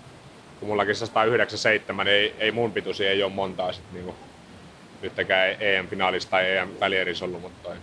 kun 0.60 0.68
mullakin 0.68 0.96
197, 0.96 2.06
niin 2.06 2.16
ei, 2.16 2.36
ei 2.40 2.52
mun 2.52 2.72
pituisia 2.72 3.10
ei 3.10 3.24
ole 3.24 3.32
montaa 3.32 3.74
sit 3.74 3.84
niinku, 3.94 4.16
nyttäkään 5.02 5.56
EM-finaalista 5.60 6.30
tai 6.30 6.58
EM-välierissä 6.58 7.26
ollut, 7.26 7.42
mutta 7.42 7.70
toi, 7.70 7.76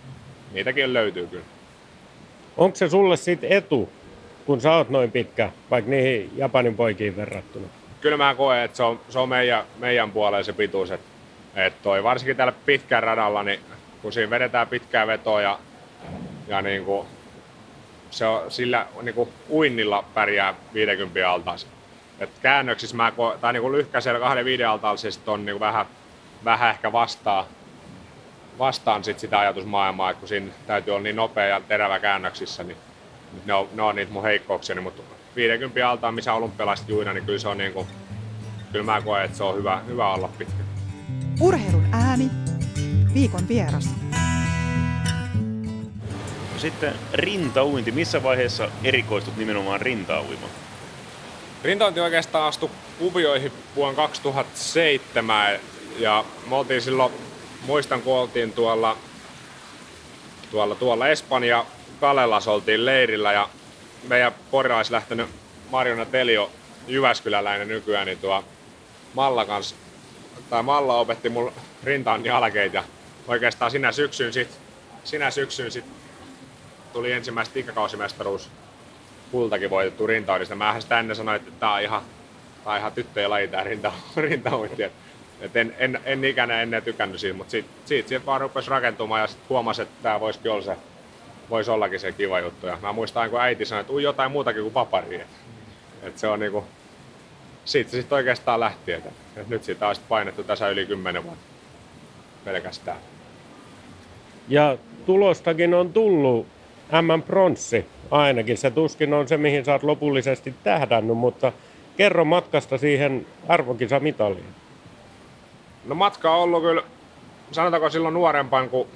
niitäkin 0.53 0.93
löytyy 0.93 1.27
kyllä. 1.27 1.45
Onko 2.57 2.75
se 2.75 2.89
sulle 2.89 3.17
sitten 3.17 3.51
etu, 3.51 3.89
kun 4.45 4.61
sä 4.61 4.71
oot 4.71 4.89
noin 4.89 5.11
pitkä, 5.11 5.51
vaikka 5.71 5.91
niihin 5.91 6.31
Japanin 6.35 6.75
poikiin 6.75 7.15
verrattuna? 7.15 7.67
Kyllä 8.01 8.17
mä 8.17 8.35
koen, 8.35 8.63
että 8.63 8.77
se 8.77 8.83
on, 8.83 8.99
se 9.09 9.19
on 9.19 9.29
meidän, 9.29 9.63
meidän 9.79 10.11
puolella 10.11 10.43
se 10.43 10.53
pituus, 10.53 10.91
että, 10.91 11.07
että 11.55 11.79
toi, 11.83 12.03
varsinkin 12.03 12.37
tällä 12.37 12.53
pitkään 12.65 13.03
radalla, 13.03 13.43
niin 13.43 13.59
kun 14.01 14.13
siinä 14.13 14.29
vedetään 14.29 14.67
pitkää 14.67 15.07
vetoa 15.07 15.41
ja, 15.41 15.59
ja 16.47 16.61
niin 16.61 16.85
kuin, 16.85 17.07
se 18.11 18.25
on, 18.25 18.51
sillä 18.51 18.87
niin 19.01 19.15
kuin 19.15 19.29
uinnilla 19.49 20.03
pärjää 20.13 20.55
50 20.73 21.29
altaas. 21.31 21.67
Et 22.19 22.29
käännöksissä 22.41 22.95
mä 22.95 23.11
koen, 23.11 23.39
tai 23.39 23.53
niin 23.53 23.61
kuin 23.61 23.71
lyhkäisellä 23.71 24.19
kahden 24.19 24.45
viiden 24.45 24.69
altaalla 24.69 24.97
se 24.97 25.11
sit 25.11 25.27
on 25.27 25.45
niin 25.45 25.53
kuin 25.53 25.59
vähän, 25.59 25.85
vähän 26.45 26.69
ehkä 26.69 26.91
vastaa, 26.91 27.47
vastaan 28.59 29.03
sit 29.03 29.19
sitä 29.19 29.39
ajatusmaailmaa, 29.39 30.09
että 30.09 30.19
kun 30.19 30.29
siinä 30.29 30.51
täytyy 30.67 30.93
olla 30.93 31.03
niin 31.03 31.15
nopea 31.15 31.45
ja 31.45 31.61
terävä 31.61 31.99
käännöksissä, 31.99 32.63
niin 32.63 32.77
ne 33.45 33.53
on, 33.53 33.69
ne 33.73 33.81
on 33.81 33.95
niitä 33.95 34.11
mun 34.11 34.23
heikkouksia, 34.23 34.81
mutta 34.81 35.01
50 35.35 35.89
altaan, 35.89 36.13
missä 36.13 36.33
olympialaiset 36.33 36.89
juina, 36.89 37.13
niin 37.13 37.25
kyllä 37.25 37.39
se 37.39 37.47
on 37.47 37.57
niin 37.57 37.73
kuin, 37.73 37.87
kyllä 38.71 38.85
mä 38.85 39.01
koen, 39.01 39.25
että 39.25 39.37
se 39.37 39.43
on 39.43 39.55
hyvä, 39.55 39.81
hyvä 39.87 40.13
olla 40.13 40.29
pitkä. 40.37 40.63
Urheilun 41.41 41.85
ääni. 41.91 42.29
Viikon 43.13 43.47
vieras. 43.47 43.89
Sitten 46.57 46.93
rintauinti. 47.13 47.91
Missä 47.91 48.23
vaiheessa 48.23 48.69
erikoistut 48.83 49.37
nimenomaan 49.37 49.81
rintauimaan? 49.81 50.51
Rintaunti 51.63 51.99
oikeastaan 51.99 52.47
astui 52.47 52.69
kuvioihin 52.99 53.51
vuonna 53.75 53.95
2007 53.95 55.59
ja 55.97 56.25
me 56.49 56.55
oltiin 56.55 56.81
silloin, 56.81 57.13
muistan 57.65 58.01
kun 58.01 58.17
oltiin 58.17 58.53
tuolla, 58.53 58.97
tuolla, 60.51 60.75
tuolla 60.75 61.07
Espanja 61.07 61.65
Kalelas 61.99 62.47
oltiin 62.47 62.85
leirillä 62.85 63.33
ja 63.33 63.49
meidän 64.07 64.31
porilais 64.51 64.91
lähtenyt 64.91 65.27
Marjona 65.71 66.05
Telio, 66.05 66.51
Jyväskyläläinen 66.87 67.67
nykyään, 67.67 68.05
niin 68.05 68.17
tuo 68.17 68.43
Malla 69.13 69.45
kans, 69.45 69.75
tai 70.49 70.63
Malla 70.63 70.99
opetti 70.99 71.29
mulle 71.29 71.53
rintaan 71.83 72.25
jälkeitä. 72.25 72.77
Ja 72.77 72.83
oikeastaan 73.27 73.71
sinä 73.71 73.91
syksyn 73.91 74.33
sit, 74.33 74.59
sinä 75.03 75.31
syksyn 75.31 75.71
sit 75.71 75.85
tuli 76.93 77.11
ensimmäistä 77.11 77.59
ikäkausimestaruus 77.59 78.49
kultakin 79.33 79.69
voitettu 79.69 80.07
rintaudista. 80.07 80.55
Mä 80.55 80.75
sitä 80.79 80.99
ennen 80.99 81.15
sanoin, 81.15 81.35
että 81.35 81.51
tää 81.59 81.71
on 81.71 81.81
ihan, 81.81 82.01
tää 82.63 82.73
on 82.73 82.79
ihan 82.79 82.91
tyttöjen 82.91 83.29
laji 83.29 83.47
tää 83.47 83.63
rinta, 83.63 83.91
rintauinti. 84.15 84.83
Et 85.41 85.55
en, 85.55 85.75
en, 85.77 85.99
en 86.05 86.25
ikänä 86.25 86.61
ennen 86.61 86.83
tykännyt 86.83 87.19
siitä, 87.19 87.37
mutta 87.37 87.51
siitä, 87.51 87.69
siitä, 87.85 88.09
siitä 88.09 88.25
vaan 88.25 88.41
rupesi 88.41 88.69
rakentumaan 88.69 89.21
ja 89.21 89.27
sitten 89.27 89.49
huomasi, 89.49 89.81
että 89.81 90.03
tämä 90.03 90.19
voisikin 90.19 90.51
olla 90.51 90.63
se, 90.63 90.77
voisi 91.49 91.71
ollakin 91.71 91.99
se 91.99 92.11
kiva 92.11 92.39
juttu. 92.39 92.67
Ja 92.67 92.77
mä 92.81 92.93
muistan, 92.93 93.29
kun 93.29 93.41
äiti 93.41 93.65
sanoi, 93.65 93.81
että 93.81 93.93
ui 93.93 94.03
jotain 94.03 94.31
muutakin 94.31 94.61
kuin 94.61 94.73
papari. 94.73 95.15
Et, 95.15 95.27
et 96.03 96.17
se 96.17 96.27
on 96.27 96.39
niinku, 96.39 96.63
siitä 97.65 97.91
se 97.91 97.97
sitten 97.97 98.15
oikeastaan 98.15 98.59
lähti. 98.59 98.91
Et, 98.91 99.03
et 99.37 99.47
nyt 99.47 99.63
siitä 99.63 99.87
on 99.87 99.95
painettu 100.09 100.43
tässä 100.43 100.69
yli 100.69 100.85
10 100.85 101.23
vuotta 101.23 101.45
pelkästään. 102.45 102.97
Ja 104.47 104.77
tulostakin 105.05 105.73
on 105.73 105.93
tullut 105.93 106.47
M-pronssi 107.01 107.85
ainakin. 108.13 108.57
Se 108.57 108.71
tuskin 108.71 109.13
on 109.13 109.27
se, 109.27 109.37
mihin 109.37 109.65
sä 109.65 109.71
oot 109.71 109.83
lopullisesti 109.83 110.53
tähdännyt, 110.63 111.17
mutta 111.17 111.51
kerro 111.97 112.25
matkasta 112.25 112.77
siihen 112.77 113.25
arvokisamitaliin. 113.47 114.45
No 115.85 115.95
matka 115.95 116.35
on 116.35 116.41
ollut 116.41 116.63
kyllä, 116.63 116.83
sanotaanko 117.51 117.89
silloin 117.89 118.13
nuorempaan, 118.13 118.69
kun 118.69 118.87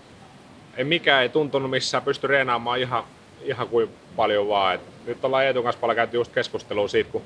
ei 0.78 0.84
mikään 0.84 1.24
ei 1.24 1.30
tuntunut 1.30 1.72
missään, 1.72 2.04
pysty 2.04 2.28
reenaamaan 2.28 2.80
ihan, 2.80 3.04
ihan 3.42 3.68
kuin 3.68 3.90
paljon 4.16 4.48
vaan. 4.48 4.76
Et 4.76 4.82
nyt 5.06 5.26
ollaan 5.26 5.46
Eetun 5.46 5.64
kanssa 5.64 5.80
paljon 5.80 5.96
käyty 5.96 6.18
just 6.18 6.34
keskustelua 6.34 6.88
siitä, 6.88 7.12
kun 7.12 7.22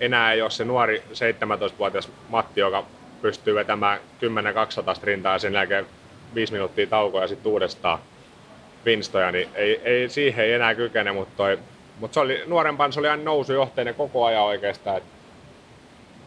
enää 0.00 0.32
ei 0.32 0.42
ole 0.42 0.50
se 0.50 0.64
nuori 0.64 1.02
17-vuotias 1.12 2.08
Matti, 2.28 2.60
joka 2.60 2.84
pystyy 3.22 3.54
vetämään 3.54 3.98
10-200 5.00 5.04
rintaa 5.04 5.32
ja 5.32 5.38
sen 5.38 5.54
jälkeen 5.54 5.86
5 6.34 6.52
minuuttia 6.52 6.86
taukoa 6.86 7.20
ja 7.20 7.28
sitten 7.28 7.52
uudestaan 7.52 7.98
vinstoja, 8.84 9.32
niin 9.32 9.48
ei, 9.54 9.80
ei, 9.84 10.08
siihen 10.08 10.44
ei 10.44 10.52
enää 10.52 10.74
kykene, 10.74 11.12
mutta, 11.12 11.34
toi, 11.36 11.58
mutta 12.00 12.14
se 12.14 12.20
oli, 12.20 12.42
nuorempaan 12.46 12.92
se 12.92 13.00
oli 13.00 13.08
aina 13.08 13.22
nousujohteinen 13.24 13.94
koko 13.94 14.24
ajan 14.24 14.42
oikeastaan. 14.42 14.96
Et, 14.96 15.02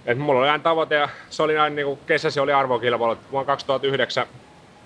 et 0.05 0.17
mulla 0.17 0.39
oli 0.39 0.49
aina 0.49 0.63
tavoite 0.63 0.95
ja 0.95 1.09
se 1.29 1.43
oli 1.43 1.57
aina 1.57 1.75
niin 1.75 1.99
kesäsi 2.07 2.39
oli 2.39 2.53
arvokilpailu. 2.53 3.17
Vuonna 3.31 3.45
2009 3.45 4.27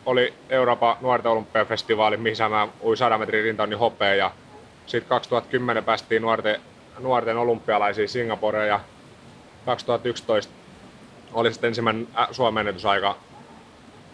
oli 0.06 0.34
Euroopan 0.50 0.98
nuorten 1.02 1.32
olympiafestivaali, 1.32 2.18
missä 2.18 2.50
mä 2.50 2.68
uin 2.82 2.98
100 2.98 3.18
metrin 3.18 3.44
rintauni 3.44 3.76
hopea 3.76 4.16
ja 4.16 4.32
sitten 4.86 5.10
2010 5.10 5.84
päästiin 5.84 6.22
nuorten, 6.22 6.62
nuorten 7.00 7.38
olympialaisiin 7.38 8.10
Singaporeen 8.10 8.68
ja 8.68 8.80
2011 9.66 10.54
oli 11.34 11.54
sitten 11.54 11.68
ensimmäinen 11.68 12.08
Suomen 12.32 12.62
ennätysaika 12.62 13.16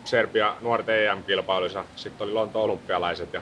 Serbia 0.05 0.55
nuorten 0.62 1.05
EM-kilpailuissa, 1.05 1.83
sitten 1.95 2.25
oli 2.25 2.33
Lonto 2.33 2.63
olympialaiset. 2.63 3.33
Ja, 3.33 3.41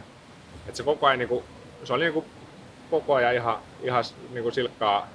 et 0.68 0.76
se 0.76 0.84
koko 0.84 1.08
ajan, 1.08 1.20
niinku, 1.20 1.44
se 1.84 1.94
oli 1.94 2.04
niinku, 2.04 2.26
koko 2.92 3.14
ajan 3.16 3.36
ihan, 3.36 3.58
ihan 3.82 4.04
niinku 4.32 4.52
silkkaa 4.52 5.08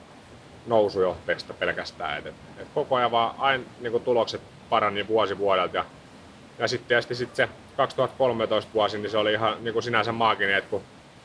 nousujohteista 0.66 1.54
pelkästään. 1.54 2.18
Et, 2.18 2.26
et, 2.26 2.34
et 2.58 2.68
koko 2.74 2.96
ajan 2.96 3.10
vaan 3.10 3.34
aina 3.38 3.64
niinku 3.80 4.00
tulokset 4.00 4.40
parani 4.70 5.08
vuosi 5.08 5.38
vuodelta. 5.38 5.76
Ja, 5.76 5.84
ja 6.58 6.68
sitten 6.68 6.88
tietysti 6.88 7.14
sit 7.14 7.36
se 7.36 7.48
2013 7.76 8.70
vuosi, 8.74 8.98
niin 8.98 9.10
se 9.10 9.18
oli 9.18 9.32
ihan 9.32 9.56
niinku 9.64 9.82
sinänsä 9.82 10.12
maaginen, 10.12 10.58
että 10.58 10.70
kun 10.70 10.82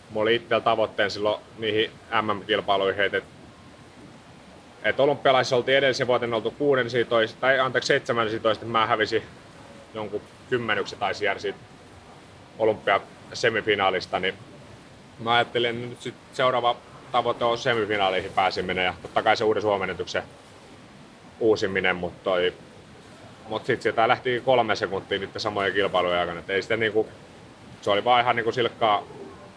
mulla 0.10 0.24
oli 0.24 0.36
itsellä 0.36 0.62
tavoitteen 0.62 1.12
silloin 1.12 1.42
niihin 1.58 1.92
MM-kilpailuihin, 2.22 3.06
että 3.06 3.22
et 4.84 5.00
olympialaisissa 5.00 5.56
oltiin 5.56 5.78
edellisen 5.78 6.08
vuoden 6.08 6.34
oltu 6.34 6.52
16, 6.52 7.38
tai 7.40 7.60
anteeksi 7.60 7.88
17, 7.88 8.66
mä 8.66 8.86
hävisin 8.86 9.24
jonkun 9.94 10.22
kymmenyksen 10.50 11.00
tai 11.00 11.14
jäädä 11.22 11.40
siitä 11.40 11.60
olympiasemifinaalista, 12.60 14.20
niin 14.20 14.34
mä 15.20 15.34
ajattelin, 15.34 15.76
että 15.76 15.88
nyt 15.88 16.02
sit 16.02 16.16
seuraava 16.34 16.76
tavoite 17.12 17.46
on 17.46 17.58
semifinaaleihin 17.58 18.32
pääseminen 18.32 18.86
ja 18.86 18.94
totta 19.02 19.24
kai 19.24 19.38
se 19.38 19.44
uuden 19.44 19.62
suomennetyksen 19.62 20.24
uusiminen, 21.40 21.96
mutta 21.96 22.24
toi, 22.24 22.54
mut 23.50 23.66
sitten 23.66 23.82
sieltä 23.84 24.08
lähti 24.08 24.42
kolme 24.46 24.76
sekuntia 24.76 25.20
niiden 25.20 25.42
samojen 25.42 25.74
kilpailujen 25.74 26.20
aikana. 26.20 26.42
Ei 26.50 26.62
sitä 26.62 26.78
niinku, 26.78 27.08
se 27.82 27.90
oli 27.90 28.04
vaan 28.04 28.22
ihan 28.22 28.36
niinku 28.36 28.52
silkkaa, 28.52 29.04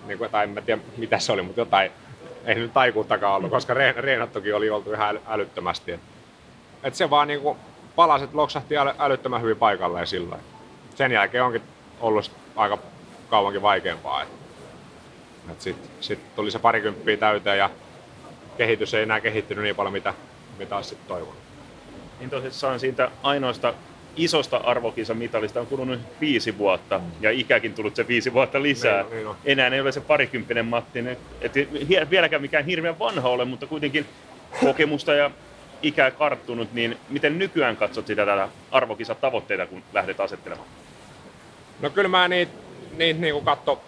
niinku, 0.07 0.28
tai 0.28 0.45
en 0.45 0.50
mä 0.50 0.61
tiedä 0.61 0.83
mitä 0.97 1.19
se 1.19 1.33
oli, 1.33 1.43
mutta 1.43 1.61
jotain, 1.61 1.90
ei 2.45 2.55
nyt 2.55 2.73
taikuuttakaan 2.73 3.35
ollut, 3.37 3.50
koska 3.50 3.75
reenattukin 3.75 4.55
oli 4.55 4.71
oltu 4.71 4.93
ihan 4.93 5.21
älyttömästi. 5.26 6.00
Et 6.83 6.95
se 6.95 7.11
vaan 7.11 7.28
niinku, 7.28 7.57
palaset 7.97 8.35
loksahti 8.35 8.75
älyttömän 8.99 9.43
hyvin 9.43 9.57
paikalleen 9.57 10.07
silloin. 10.07 10.41
Sen 10.95 11.12
jälkeen 11.12 11.45
onkin 11.45 11.62
ollut 12.00 12.31
aika 12.57 12.79
kauankin 13.31 13.62
vaikeampaa. 13.62 14.23
Et, 14.23 14.29
et 15.50 15.61
Sitten 15.61 15.91
sit 16.00 16.35
tuli 16.37 16.50
se 16.50 16.59
parikymppiä 16.59 17.17
täyteen 17.17 17.59
ja 17.59 17.71
kehitys 18.57 18.95
ei 18.95 19.03
enää 19.03 19.21
kehittynyt 19.21 19.65
niin 19.65 19.76
paljon, 19.76 19.93
mitä, 19.93 20.15
mitä 20.59 20.76
olisi 20.76 20.88
sitten 20.88 21.09
toivonut. 21.09 21.38
Niin 22.19 22.31
tosissaan 22.31 22.81
siitä 22.81 23.11
ainoasta 23.23 23.75
isosta 24.17 24.57
arvokisamitalista 24.57 25.61
on 25.61 25.67
kulunut 25.67 26.00
viisi 26.21 26.59
vuotta 26.59 27.00
ja 27.21 27.31
ikäkin 27.31 27.75
tullut 27.75 27.97
se 27.97 28.09
viisi 28.09 28.33
vuotta 28.33 28.62
lisää. 28.62 29.03
Niin 29.03 29.07
on, 29.07 29.17
niin 29.17 29.26
on. 29.26 29.37
Enää 29.45 29.69
ei 29.69 29.81
ole 29.81 29.93
se 29.93 30.00
parikymppinen 30.00 30.67
Matti. 30.67 31.05
Et 31.41 31.53
vieläkään 32.11 32.43
mikään 32.43 32.65
hirveän 32.65 32.99
vanha 32.99 33.29
ole, 33.29 33.45
mutta 33.45 33.67
kuitenkin 33.67 34.07
kokemusta 34.61 35.15
ja 35.15 35.31
ikää 35.83 36.11
karttunut, 36.11 36.73
niin 36.73 36.99
miten 37.09 37.38
nykyään 37.38 37.76
katsot 37.76 38.06
sitä 38.06 38.26
tätä 38.26 38.49
arvokisatavoitteita, 38.71 39.66
kun 39.66 39.83
lähdet 39.92 40.21
asettelemaan? 40.21 40.68
No 41.80 41.90
kyllä 41.90 42.09
mä 42.09 42.28
niitä 42.28 42.52
niit 42.97 43.18
niinku 43.18 43.40
katso 43.40 43.80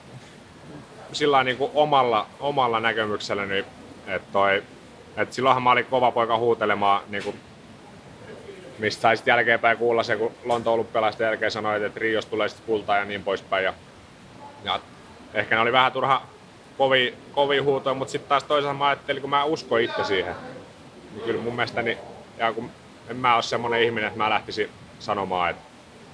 sillä 1.13 1.45
niinku 1.45 1.71
omalla, 1.75 2.27
omalla 2.41 2.81
näkemykselläni, 2.81 3.59
että 4.07 4.33
toi, 4.33 4.63
et 5.17 5.33
silloinhan 5.33 5.63
mä 5.63 5.71
olin 5.71 5.85
kova 5.85 6.11
poika 6.11 6.39
huutelemaan, 6.39 7.03
niinku, 7.09 7.35
mistä 8.79 9.03
saisit 9.03 9.27
jälkeenpäin 9.27 9.79
kuulla 9.79 10.03
se, 10.03 10.17
kun 10.17 10.33
Lontoon 10.45 10.75
olympialaisten 10.75 11.25
jälkeen 11.25 11.51
sanoit, 11.51 11.83
että 11.83 12.01
Rios 12.01 12.27
tulee 12.27 12.49
sitten 12.49 12.67
kultaa 12.67 12.99
ja 12.99 13.05
niin 13.05 13.25
poispäin. 13.25 13.65
Ja, 13.65 13.75
ja 14.65 14.81
ehkä 15.35 15.55
ne 15.55 15.61
oli 15.61 15.73
vähän 15.73 15.93
turha 15.93 16.23
kovi, 16.79 17.15
kovi 17.33 17.59
huutoja, 17.59 17.95
mutta 17.95 18.13
sitten 18.13 18.29
taas 18.29 18.45
toisaalta 18.45 18.79
mä 18.79 18.87
ajattelin, 18.87 19.21
kun 19.21 19.31
mä 19.31 19.45
uskon 19.45 19.81
itse 19.81 20.05
siihen, 20.05 20.35
niin 20.35 20.58
kyllä 21.25 21.43
mun 21.43 21.55
mielestäni, 21.55 21.99
ja 22.39 22.53
kun 22.53 22.71
en 23.09 23.17
mä 23.17 23.35
ole 23.35 23.43
semmoinen 23.43 23.83
ihminen, 23.83 24.09
että 24.09 24.19
mä 24.19 24.31
lähtisin 24.31 24.71
sanomaan, 24.99 25.51
että, 25.51 25.63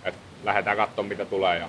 että 0.04 0.20
lähdetään 0.44 0.76
katsomaan 0.76 1.08
mitä 1.08 1.24
tulee 1.24 1.58
ja 1.58 1.68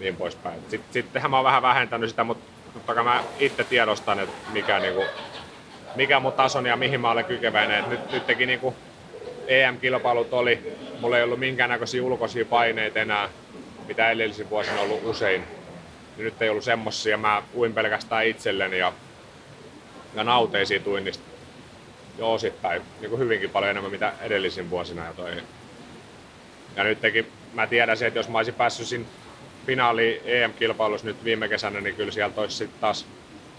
niin 0.00 0.16
poispäin. 0.16 0.60
Sitten, 0.68 0.92
sittenhän 0.92 1.30
mä 1.30 1.36
oon 1.36 1.44
vähän 1.44 1.62
vähentänyt 1.62 2.10
sitä, 2.10 2.24
mutta 2.24 2.44
totta 2.72 2.94
kai 2.94 3.04
mä 3.04 3.24
itse 3.38 3.64
tiedostan, 3.64 4.20
että 4.20 4.36
mikä, 4.52 4.78
niinku, 4.78 5.04
mikä 5.94 6.20
mun 6.20 6.32
tasoni 6.32 6.68
ja 6.68 6.76
mihin 6.76 7.00
mä 7.00 7.10
olen 7.10 7.24
kykeväinen. 7.24 7.84
Nyt, 7.88 8.12
nyt 8.12 8.26
teki 8.26 8.46
niinku, 8.46 8.74
EM-kilpailut 9.46 10.32
oli, 10.32 10.76
mulla 11.00 11.16
ei 11.18 11.24
ollut 11.24 11.38
minkäännäköisiä 11.38 12.02
ulkoisia 12.02 12.44
paineita 12.44 12.98
enää, 12.98 13.28
mitä 13.88 14.10
edellisin 14.10 14.50
vuosina 14.50 14.80
ollut 14.80 15.04
usein. 15.04 15.44
Nyt 16.16 16.42
ei 16.42 16.48
ollut 16.48 16.64
semmosia, 16.64 17.16
mä 17.16 17.42
uin 17.54 17.74
pelkästään 17.74 18.26
itselleni 18.26 18.78
ja, 18.78 18.92
ja 20.14 20.24
nauteisiin 20.24 20.82
tuinnista 20.82 21.35
jo 22.18 22.32
osittain 22.32 22.82
niin 23.00 23.10
kuin 23.10 23.20
hyvinkin 23.20 23.50
paljon 23.50 23.70
enemmän 23.70 23.92
mitä 23.92 24.12
edellisin 24.20 24.70
vuosina. 24.70 25.04
Ja, 25.04 25.12
toi. 25.12 25.30
ja 26.76 26.84
nytkin 26.84 27.26
mä 27.54 27.66
tiedän 27.66 27.96
se, 27.96 28.06
että 28.06 28.18
jos 28.18 28.28
mä 28.28 28.38
olisin 28.38 28.54
päässyt 28.54 28.86
siinä 28.86 29.04
finaali 29.66 30.22
EM-kilpailussa 30.24 31.06
nyt 31.06 31.24
viime 31.24 31.48
kesänä, 31.48 31.80
niin 31.80 31.94
kyllä 31.94 32.12
sieltä 32.12 32.40
olisi 32.40 32.56
sitten 32.56 32.80
taas 32.80 33.06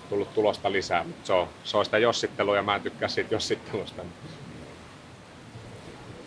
tullut 0.10 0.34
tulosta 0.34 0.72
lisää. 0.72 1.04
Mutta 1.04 1.26
se 1.26 1.34
se 1.64 1.78
on 1.78 1.86
sitä 1.86 1.98
jossittelua 1.98 2.56
ja 2.56 2.64
mä 2.64 2.76
en 2.76 2.82
tykkää 2.82 3.10
siitä 3.10 3.36
jossittelusta. 3.36 4.02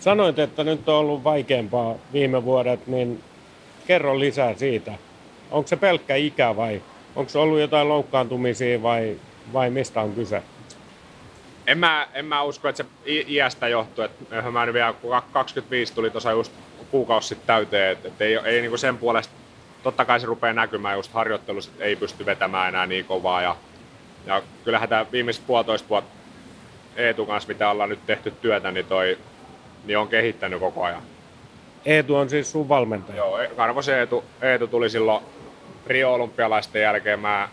Sanoit, 0.00 0.38
että 0.38 0.64
nyt 0.64 0.88
on 0.88 0.94
ollut 0.94 1.24
vaikeampaa 1.24 1.94
viime 2.12 2.44
vuodet, 2.44 2.86
niin 2.86 3.22
kerro 3.86 4.18
lisää 4.18 4.54
siitä. 4.54 4.92
Onko 5.50 5.68
se 5.68 5.76
pelkkä 5.76 6.16
ikä 6.16 6.56
vai 6.56 6.82
onko 7.16 7.30
ollut 7.34 7.60
jotain 7.60 7.88
loukkaantumisia 7.88 8.82
vai, 8.82 9.16
vai 9.52 9.70
mistä 9.70 10.00
on 10.00 10.12
kyse? 10.12 10.42
En 11.70 11.78
mä, 11.78 12.06
en 12.14 12.24
mä 12.24 12.42
usko, 12.42 12.68
että 12.68 12.82
se 12.82 12.88
iästä 13.06 13.68
johtuu. 13.68 14.04
Että 14.04 14.50
mä 14.50 14.72
vielä 14.72 14.94
25 15.32 15.94
tuli 15.94 16.10
tuossa 16.10 16.30
just 16.30 16.52
kuukausi 16.90 17.28
sitten 17.28 17.46
täyteen, 17.46 17.92
että 17.92 18.08
et 18.08 18.20
ei, 18.20 18.34
ei 18.44 18.60
niinku 18.60 18.76
sen 18.76 18.98
puolesta, 18.98 19.34
totta 19.82 20.04
kai 20.04 20.20
se 20.20 20.26
rupeaa 20.26 20.52
näkymään 20.52 20.96
just 20.96 21.12
harjoittelussa, 21.12 21.70
että 21.70 21.84
ei 21.84 21.96
pysty 21.96 22.26
vetämään 22.26 22.68
enää 22.68 22.86
niin 22.86 23.04
kovaa. 23.04 23.42
Ja, 23.42 23.56
ja 24.26 24.42
kyllähän 24.64 24.88
tämä 24.88 25.06
viimeiset 25.12 25.46
puolitoista 25.46 25.88
vuotta 25.88 26.10
Eetu 26.96 27.26
kanssa, 27.26 27.48
mitä 27.48 27.70
ollaan 27.70 27.88
nyt 27.88 28.06
tehty 28.06 28.30
työtä, 28.30 28.70
niin, 28.70 28.86
toi, 28.86 29.18
niin 29.84 29.98
on 29.98 30.08
kehittänyt 30.08 30.60
koko 30.60 30.84
ajan. 30.84 31.02
Eetu 31.84 32.16
on 32.16 32.30
siis 32.30 32.52
sun 32.52 32.68
valmentaja? 32.68 33.16
Joo, 33.16 33.38
e- 33.38 33.50
Karvos 33.56 33.88
Eetu, 33.88 34.24
Eetu 34.42 34.66
tuli 34.66 34.90
silloin 34.90 35.24
Rio-olympialaisten 35.86 36.82
jälkeen. 36.82 37.20
Mä 37.20 37.48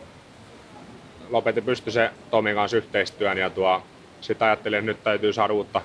lopetin 1.30 1.64
se 1.88 2.12
Tomin 2.32 2.56
kanssa 2.56 2.78
yhteistyön 2.78 3.38
ja 3.38 3.50
tuo, 3.50 3.82
sitten 4.22 4.48
ajattelin, 4.48 4.80
että 4.80 4.92
nyt 4.92 5.04
täytyy 5.04 5.34
saada 5.34 5.54
uutta, 5.54 5.82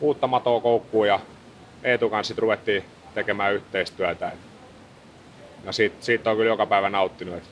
uutta 0.00 0.26
matoa 0.26 0.60
koukkuun 0.60 1.08
ja 1.08 1.20
Eetu 1.84 2.10
kanssa 2.10 2.28
sitten 2.28 2.42
ruvettiin 2.42 2.84
tekemään 3.14 3.54
yhteistyötä. 3.54 4.32
Ja 5.64 5.72
siitä, 5.72 5.96
siitä 6.00 6.30
on 6.30 6.36
kyllä 6.36 6.50
joka 6.50 6.66
päivä 6.66 6.90
nauttinut. 6.90 7.42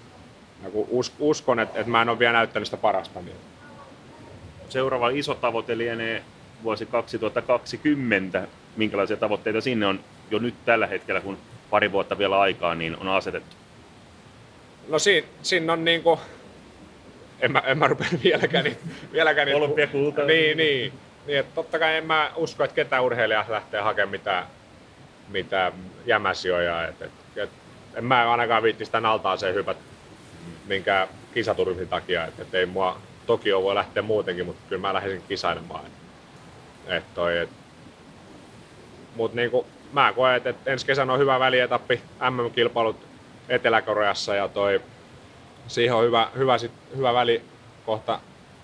Ja 0.65 0.71
kun 0.71 0.89
uskon, 1.19 1.61
että, 1.61 1.81
että 1.81 1.91
mä 1.91 2.03
en 2.03 2.09
ole 2.09 2.19
vielä 2.19 2.33
näyttänyt 2.33 2.67
sitä 2.67 2.77
parasta. 2.77 3.21
Niin... 3.21 3.37
Seuraava 4.69 5.09
iso 5.09 5.35
tavoite 5.35 5.79
lienee 5.79 6.23
vuosi 6.63 6.87
2020. 6.87 8.49
Minkälaisia 8.77 9.17
tavoitteita 9.17 9.61
sinne 9.61 9.87
on 9.87 10.01
jo 10.31 10.39
nyt 10.39 10.55
tällä 10.65 10.87
hetkellä, 10.87 11.21
kun 11.21 11.39
pari 11.71 11.93
vuotta 11.93 12.19
vielä 12.19 12.41
aikaa, 12.41 12.75
niin 12.75 12.97
on 12.97 13.09
asetettu? 13.09 13.57
No 14.89 14.99
siinä, 14.99 15.27
siinä 15.43 15.73
on 15.73 15.85
niin 15.85 16.03
kuin, 16.03 16.21
en 17.41 17.53
mä, 17.53 17.59
en 17.59 17.79
mä 17.79 17.87
rupea 17.87 18.09
vieläkään, 18.25 18.65
niin, 18.65 18.77
vieläkään 19.13 19.47
niin. 19.47 19.57
Niin, 20.27 20.57
niin, 20.57 20.93
niin 21.27 21.39
että 21.39 21.55
totta 21.55 21.79
kai 21.79 21.97
en 21.97 22.07
mä 22.07 22.31
usko, 22.37 22.65
että 22.65 22.75
ketään 22.75 23.05
urheilija 23.05 23.45
lähtee 23.49 23.81
hakemaan 23.81 24.11
mitään, 24.11 24.47
mitään 25.29 25.73
jämäsijoja. 26.07 26.89
Et, 26.89 27.03
et, 27.03 27.11
et, 27.37 27.51
en 27.95 28.05
mä 28.05 28.31
ainakaan 28.31 28.63
viitti 28.63 28.85
sitä 28.85 29.03
se 29.37 29.55
hypät 29.55 29.77
minkä 30.67 31.09
kisaturvin 31.35 31.89
takia. 31.89 32.25
Et, 32.25 32.41
et 32.41 32.55
ei 32.55 32.67
mua 32.67 33.01
Tokio 33.27 33.63
voi 33.63 33.75
lähteä 33.75 34.03
muutenkin, 34.03 34.47
mutta 34.47 34.63
kyllä 34.69 34.81
mä 34.81 34.95
lähdisin 34.95 35.23
kisailemaan. 35.29 35.87
Et, 35.87 35.93
et 36.97 37.15
toi, 37.15 37.39
et, 37.39 37.51
mut 39.17 39.35
niinku, 39.35 39.67
mä 39.93 40.13
koen, 40.13 40.37
että 40.37 40.51
et 40.51 40.57
ensi 40.67 40.87
kesänä 40.87 41.13
on 41.13 41.19
hyvä 41.19 41.41
välietappi, 41.41 42.01
MM-kilpailut 42.31 43.07
Etelä-Koreassa 43.49 44.35
ja 44.35 44.49
toi, 44.49 44.81
siihen 45.69 45.97
on 45.97 46.05
hyvä, 46.05 46.29
hyvä, 46.37 46.59
sit, 46.59 46.73
hyvä 46.97 47.15
väli 47.15 47.43
kohta 47.87 48.21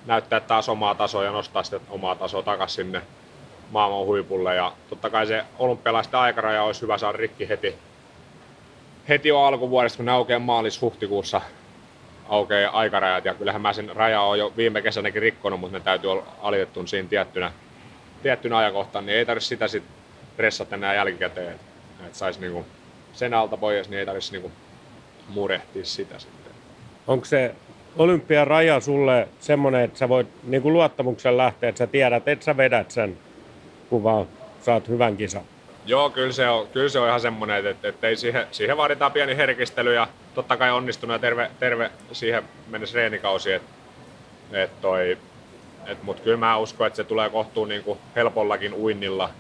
näyttää 0.07 0.41
taas 0.41 0.69
omaa 0.69 0.95
tasoa 0.95 1.25
ja 1.25 1.31
nostaa 1.31 1.63
sitä 1.63 1.81
omaa 1.91 2.15
tasoa 2.15 2.43
takaisin 2.43 2.85
sinne 2.85 3.03
maailman 3.71 4.07
huipulle. 4.07 4.55
Ja 4.55 4.73
totta 4.91 5.11
kai 5.11 5.27
se 5.27 5.45
olympialaisten 5.59 6.21
aikaraja 6.21 6.63
olisi 6.63 6.83
hyvä 6.83 6.99
saada 6.99 7.19
rikki 7.19 7.49
heti, 7.49 7.75
heti 9.09 9.29
jo 9.29 9.41
alkuvuodesta, 9.41 9.97
kun 9.97 10.07
ne 10.07 10.13
aukeaa 10.13 10.41
maalis-huhtikuussa 10.41 11.41
aukeaa 12.29 12.79
aikarajat. 12.79 13.25
Ja 13.25 13.35
kyllähän 13.35 13.63
mä 13.63 13.73
sen 13.73 13.97
raja 13.97 14.21
on 14.21 14.39
jo 14.39 14.53
viime 14.57 14.83
kesänäkin 14.83 15.23
rikkonut, 15.23 15.61
mutta 15.61 15.79
ne 15.79 15.85
täytyy 15.85 16.11
olla 16.11 16.25
alitettu 16.43 16.87
siinä 16.87 17.09
tiettynä, 17.09 17.53
tiettynä 18.23 18.59
ajankohtana, 18.59 19.07
niin 19.07 19.19
ei 19.19 19.27
tarvitse 19.27 19.49
sitä 19.49 19.69
sitten 19.69 19.95
ressata 20.39 20.75
enää 20.75 20.95
jälkikäteen. 20.95 21.61
Että 22.07 22.19
saisi 22.19 22.41
niinku 22.41 22.67
sen 23.13 23.35
alta 23.35 23.57
pois, 23.57 23.89
niin 23.89 23.99
ei 23.99 24.07
tarvitsisi 24.07 24.33
niinku 24.33 24.53
murehtia 25.29 25.85
sitä 25.85 26.19
sitten. 26.19 26.42
Onko 27.07 27.25
se 27.25 27.55
olympian 27.99 28.47
raja 28.47 28.81
sulle 28.81 29.29
semmoinen, 29.41 29.81
että 29.81 29.99
sä 29.99 30.09
voit 30.09 30.29
niin 30.43 30.63
kuin 30.63 30.73
luottamuksen 30.73 31.37
lähteä, 31.37 31.69
että 31.69 31.79
sä 31.79 31.87
tiedät, 31.87 32.29
että 32.29 32.45
sä 32.45 32.57
vedät 32.57 32.91
sen, 32.91 33.19
kun 33.91 34.05
vaan 34.05 34.27
saat 34.61 34.89
hyvän 34.89 35.17
kisan? 35.17 35.43
Joo, 35.87 36.11
kyllä 36.11 36.33
se 36.33 36.49
on, 36.49 36.67
kyllä 36.67 36.89
se 36.89 36.99
on 36.99 37.09
ihan 37.09 37.21
semmoinen, 37.21 37.67
että, 37.67 37.89
että 37.89 38.09
ei 38.09 38.17
siihen, 38.17 38.47
siihen 38.51 38.77
vaaditaan 38.77 39.13
pieni 39.13 39.37
herkistely 39.37 39.95
ja 39.95 40.09
totta 40.35 40.57
kai 40.57 40.71
onnistunut 40.71 41.15
ja 41.15 41.19
terve, 41.19 41.51
terve 41.61 41.91
siihen 42.13 42.43
mennessä 42.69 42.97
reenikausi. 42.97 43.53
Et, 43.53 43.63
et 44.53 44.81
toi, 44.81 45.19
Mutta 46.03 46.23
kyllä 46.23 46.37
mä 46.37 46.57
uskon, 46.57 46.87
että 46.87 46.97
se 46.97 47.05
tulee 47.05 47.31
kohtuun 47.31 47.69
niin 47.69 47.85
kuin 47.85 47.99
helpollakin 48.17 48.75
uinnilla, 48.75 49.31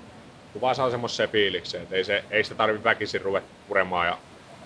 kun 0.53 0.61
vaan 0.61 0.75
saa 0.75 0.91
semmoisen 0.91 1.29
fiiliksen, 1.29 1.83
että 1.83 1.97
ei, 1.97 2.05
se, 2.05 2.25
ei 2.31 2.45
sitä 2.45 2.55
tarvitse 2.55 2.85
väkisin 2.85 3.21
ruveta 3.21 3.47
puremaan. 3.69 4.07
Ja, 4.07 4.19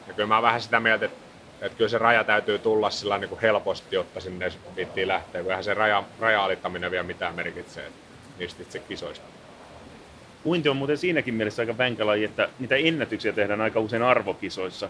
ja 0.09 0.15
kyllä 0.15 0.29
mä 0.29 0.43
vähän 0.43 0.61
sitä 0.61 0.81
mieltä, 0.81 1.05
että 1.05 1.26
että 1.61 1.79
kyllä 1.79 1.89
se 1.89 1.99
raja 1.99 2.25
täytyy 2.25 2.59
tulla 2.59 2.91
sillä 2.91 3.19
niin 3.19 3.29
kuin 3.29 3.41
helposti, 3.41 3.97
jotta 3.97 4.21
sinne 4.21 4.53
viittiin 4.77 5.09
lähteä, 5.09 5.43
kun 5.43 5.51
eihän 5.51 5.65
se 5.65 5.75
raja, 5.75 6.05
raja-alittaminen 6.21 6.91
vielä 6.91 7.05
mitään 7.05 7.35
merkitsee 7.35 7.93
niistä 8.39 8.63
itse 8.63 8.79
kisoista. 8.79 9.27
Uinti 10.45 10.69
on 10.69 10.77
muuten 10.77 10.99
siinäkin 10.99 11.35
mielessä 11.35 11.63
aika 11.63 11.79
vänkälaji, 11.79 12.25
että 12.25 12.49
niitä 12.59 12.77
ennätyksiä 12.77 13.33
tehdään 13.33 13.61
aika 13.61 13.81
usein 13.81 14.03
arvokisoissa. 14.03 14.89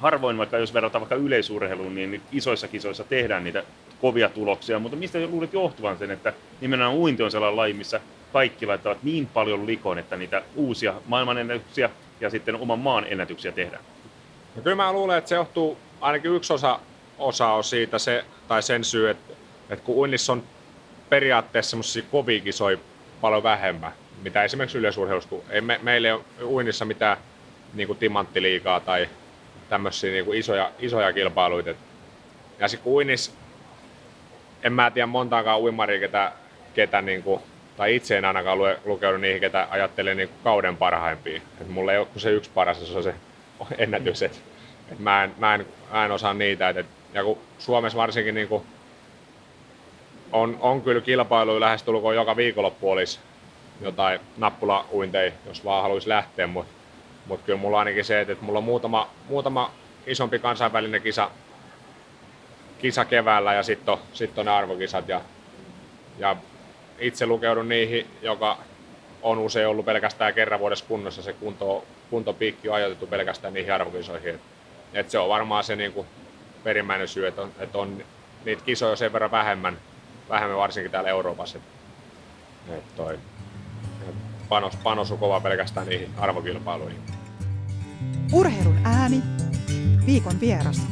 Harvoin 0.00 0.38
vaikka 0.38 0.58
jos 0.58 0.74
verrataan 0.74 1.00
vaikka 1.00 1.14
yleisurheiluun, 1.14 1.94
niin 1.94 2.22
isoissa 2.32 2.68
kisoissa 2.68 3.04
tehdään 3.04 3.44
niitä 3.44 3.62
kovia 4.00 4.28
tuloksia, 4.28 4.78
mutta 4.78 4.96
mistä 4.96 5.18
luulet 5.26 5.52
johtuvan 5.52 5.98
sen, 5.98 6.10
että 6.10 6.32
nimenomaan 6.60 6.96
uinti 6.96 7.22
on 7.22 7.30
sellainen 7.30 7.56
laji, 7.56 7.72
missä 7.72 8.00
kaikki 8.32 8.66
laittavat 8.66 9.02
niin 9.02 9.26
paljon 9.26 9.66
likoon, 9.66 9.98
että 9.98 10.16
niitä 10.16 10.42
uusia 10.54 10.94
maailmanennätyksiä 11.06 11.90
ja 12.20 12.30
sitten 12.30 12.56
oman 12.56 12.78
maan 12.78 13.06
ennätyksiä 13.08 13.52
tehdään? 13.52 13.82
No 14.56 14.62
kyllä 14.62 14.76
mä 14.76 14.92
luulen, 14.92 15.18
että 15.18 15.28
se 15.28 15.34
johtuu 15.34 15.78
ainakin 16.00 16.34
yksi 16.34 16.52
osa, 16.52 16.80
osa 17.18 17.48
on 17.48 17.64
siitä 17.64 17.98
se, 17.98 18.24
tai 18.48 18.62
sen 18.62 18.84
syy, 18.84 19.10
että, 19.10 19.34
että 19.70 19.84
kun 19.84 19.96
uinnissa 19.96 20.32
on 20.32 20.42
periaatteessa 21.08 21.70
semmoisia 21.70 22.02
kovia 22.10 22.40
kisoja 22.40 22.78
paljon 23.20 23.42
vähemmän, 23.42 23.92
mitä 24.22 24.44
esimerkiksi 24.44 24.78
yleisurheilussa, 24.78 25.30
kun 25.30 25.42
ei 25.50 25.60
me, 25.60 25.80
meillä 25.82 26.08
ei 26.08 26.12
ole 26.12 26.22
uinnissa 26.42 26.84
mitään 26.84 27.16
niin 27.74 27.86
kuin 27.86 27.98
timanttiliikaa 27.98 28.80
tai 28.80 29.08
tämmöisiä 29.68 30.10
niin 30.10 30.24
kuin 30.24 30.38
isoja, 30.38 30.72
isoja 30.78 31.12
kilpailuita. 31.12 31.74
Ja 32.58 32.68
sitten 32.68 32.84
kun 32.84 32.92
uinnissa, 32.92 33.32
en 34.62 34.72
mä 34.72 34.90
tiedä 34.90 35.06
montaakaan 35.06 35.60
uimaria, 35.60 36.00
ketä, 36.00 36.32
ketä 36.74 37.02
niin 37.02 37.22
kuin, 37.22 37.40
tai 37.76 37.96
itse 37.96 38.18
en 38.18 38.24
ainakaan 38.24 38.58
lue, 38.58 38.78
lukenut 38.84 39.20
niihin, 39.20 39.40
ketä 39.40 39.68
ajattelee 39.70 40.14
niin 40.14 40.30
kauden 40.44 40.76
parhaimpia. 40.76 41.40
Et 41.60 41.68
mulla 41.68 41.92
ei 41.92 41.98
ole 41.98 42.06
kuin 42.06 42.20
se 42.20 42.30
yksi 42.30 42.50
paras, 42.54 42.88
se 42.88 42.96
on 42.96 43.02
se 43.02 43.14
ennätys. 43.78 44.22
Et, 44.22 44.42
et 44.92 44.98
mä, 44.98 45.24
en, 45.24 45.34
mä, 45.38 45.54
en, 45.54 45.66
mä 45.92 46.04
en 46.04 46.12
osaa 46.12 46.34
niitä. 46.34 46.68
Et, 46.68 46.76
et, 46.76 46.86
ja 47.14 47.24
kun 47.24 47.38
Suomessa 47.58 47.98
varsinkin 47.98 48.34
niin 48.34 48.48
kuin 48.48 48.62
on, 50.32 50.56
on 50.60 50.82
kyllä 50.82 51.00
kilpailu 51.00 51.60
lähestulkoon 51.60 52.14
joka 52.14 52.36
viikonloppu 52.36 52.90
olisi 52.90 53.18
jotain 53.80 54.20
nappulauinteja, 54.36 55.32
jos 55.46 55.64
vaan 55.64 55.82
haluaisi 55.82 56.08
lähteä, 56.08 56.46
mutta 56.46 56.72
mut 57.26 57.40
kyllä 57.42 57.58
mulla 57.58 57.78
ainakin 57.78 58.04
se, 58.04 58.20
että, 58.20 58.32
että 58.32 58.44
mulla 58.44 58.58
on 58.58 58.64
muutama, 58.64 59.10
muutama 59.28 59.70
isompi 60.06 60.38
kansainvälinen 60.38 61.02
kisa, 61.02 61.30
kisa 62.78 63.04
keväällä 63.04 63.54
ja 63.54 63.62
sitten 63.62 63.94
on, 63.94 64.00
sit 64.12 64.38
on 64.38 64.46
ne 64.46 64.52
arvokisat 64.52 65.08
ja, 65.08 65.20
ja 66.18 66.36
itse 66.98 67.26
lukeudun 67.26 67.68
niihin, 67.68 68.06
joka 68.22 68.58
on 69.22 69.38
usein 69.38 69.68
ollut 69.68 69.86
pelkästään 69.86 70.34
kerran 70.34 70.60
vuodessa 70.60 70.84
kunnossa. 70.88 71.22
Se 71.22 71.32
kunto, 71.32 71.84
kuntopiikki 72.10 72.68
on 72.68 72.74
ajoitettu 72.74 73.06
pelkästään 73.06 73.54
niihin 73.54 73.72
arvokisoihin. 73.74 74.34
Et, 74.34 74.40
et 74.96 75.10
se 75.10 75.18
on 75.18 75.28
varmaan 75.28 75.64
se 75.64 75.76
niinku 75.76 76.06
perimmäinen 76.64 77.08
syy, 77.08 77.26
että 77.26 77.42
on, 77.42 77.52
et 77.58 77.76
on 77.76 78.02
niitä 78.44 78.62
kisoja 78.64 78.96
sen 78.96 79.12
verran 79.12 79.30
vähemmän, 79.30 79.78
vähemmän 80.28 80.56
varsinkin 80.56 80.92
täällä 80.92 81.10
Euroopassa. 81.10 81.58
Et, 81.58 81.64
et 82.74 82.96
toi, 82.96 83.14
et 84.08 84.14
panos, 84.48 84.76
panos 84.76 85.12
on 85.12 85.18
kova 85.18 85.40
pelkästään 85.40 85.86
niihin 85.86 86.10
arvokilpailuihin. 86.16 87.00
Urheilun 88.32 88.78
ääni, 88.84 89.22
viikon 90.06 90.40
vieras. 90.40 90.82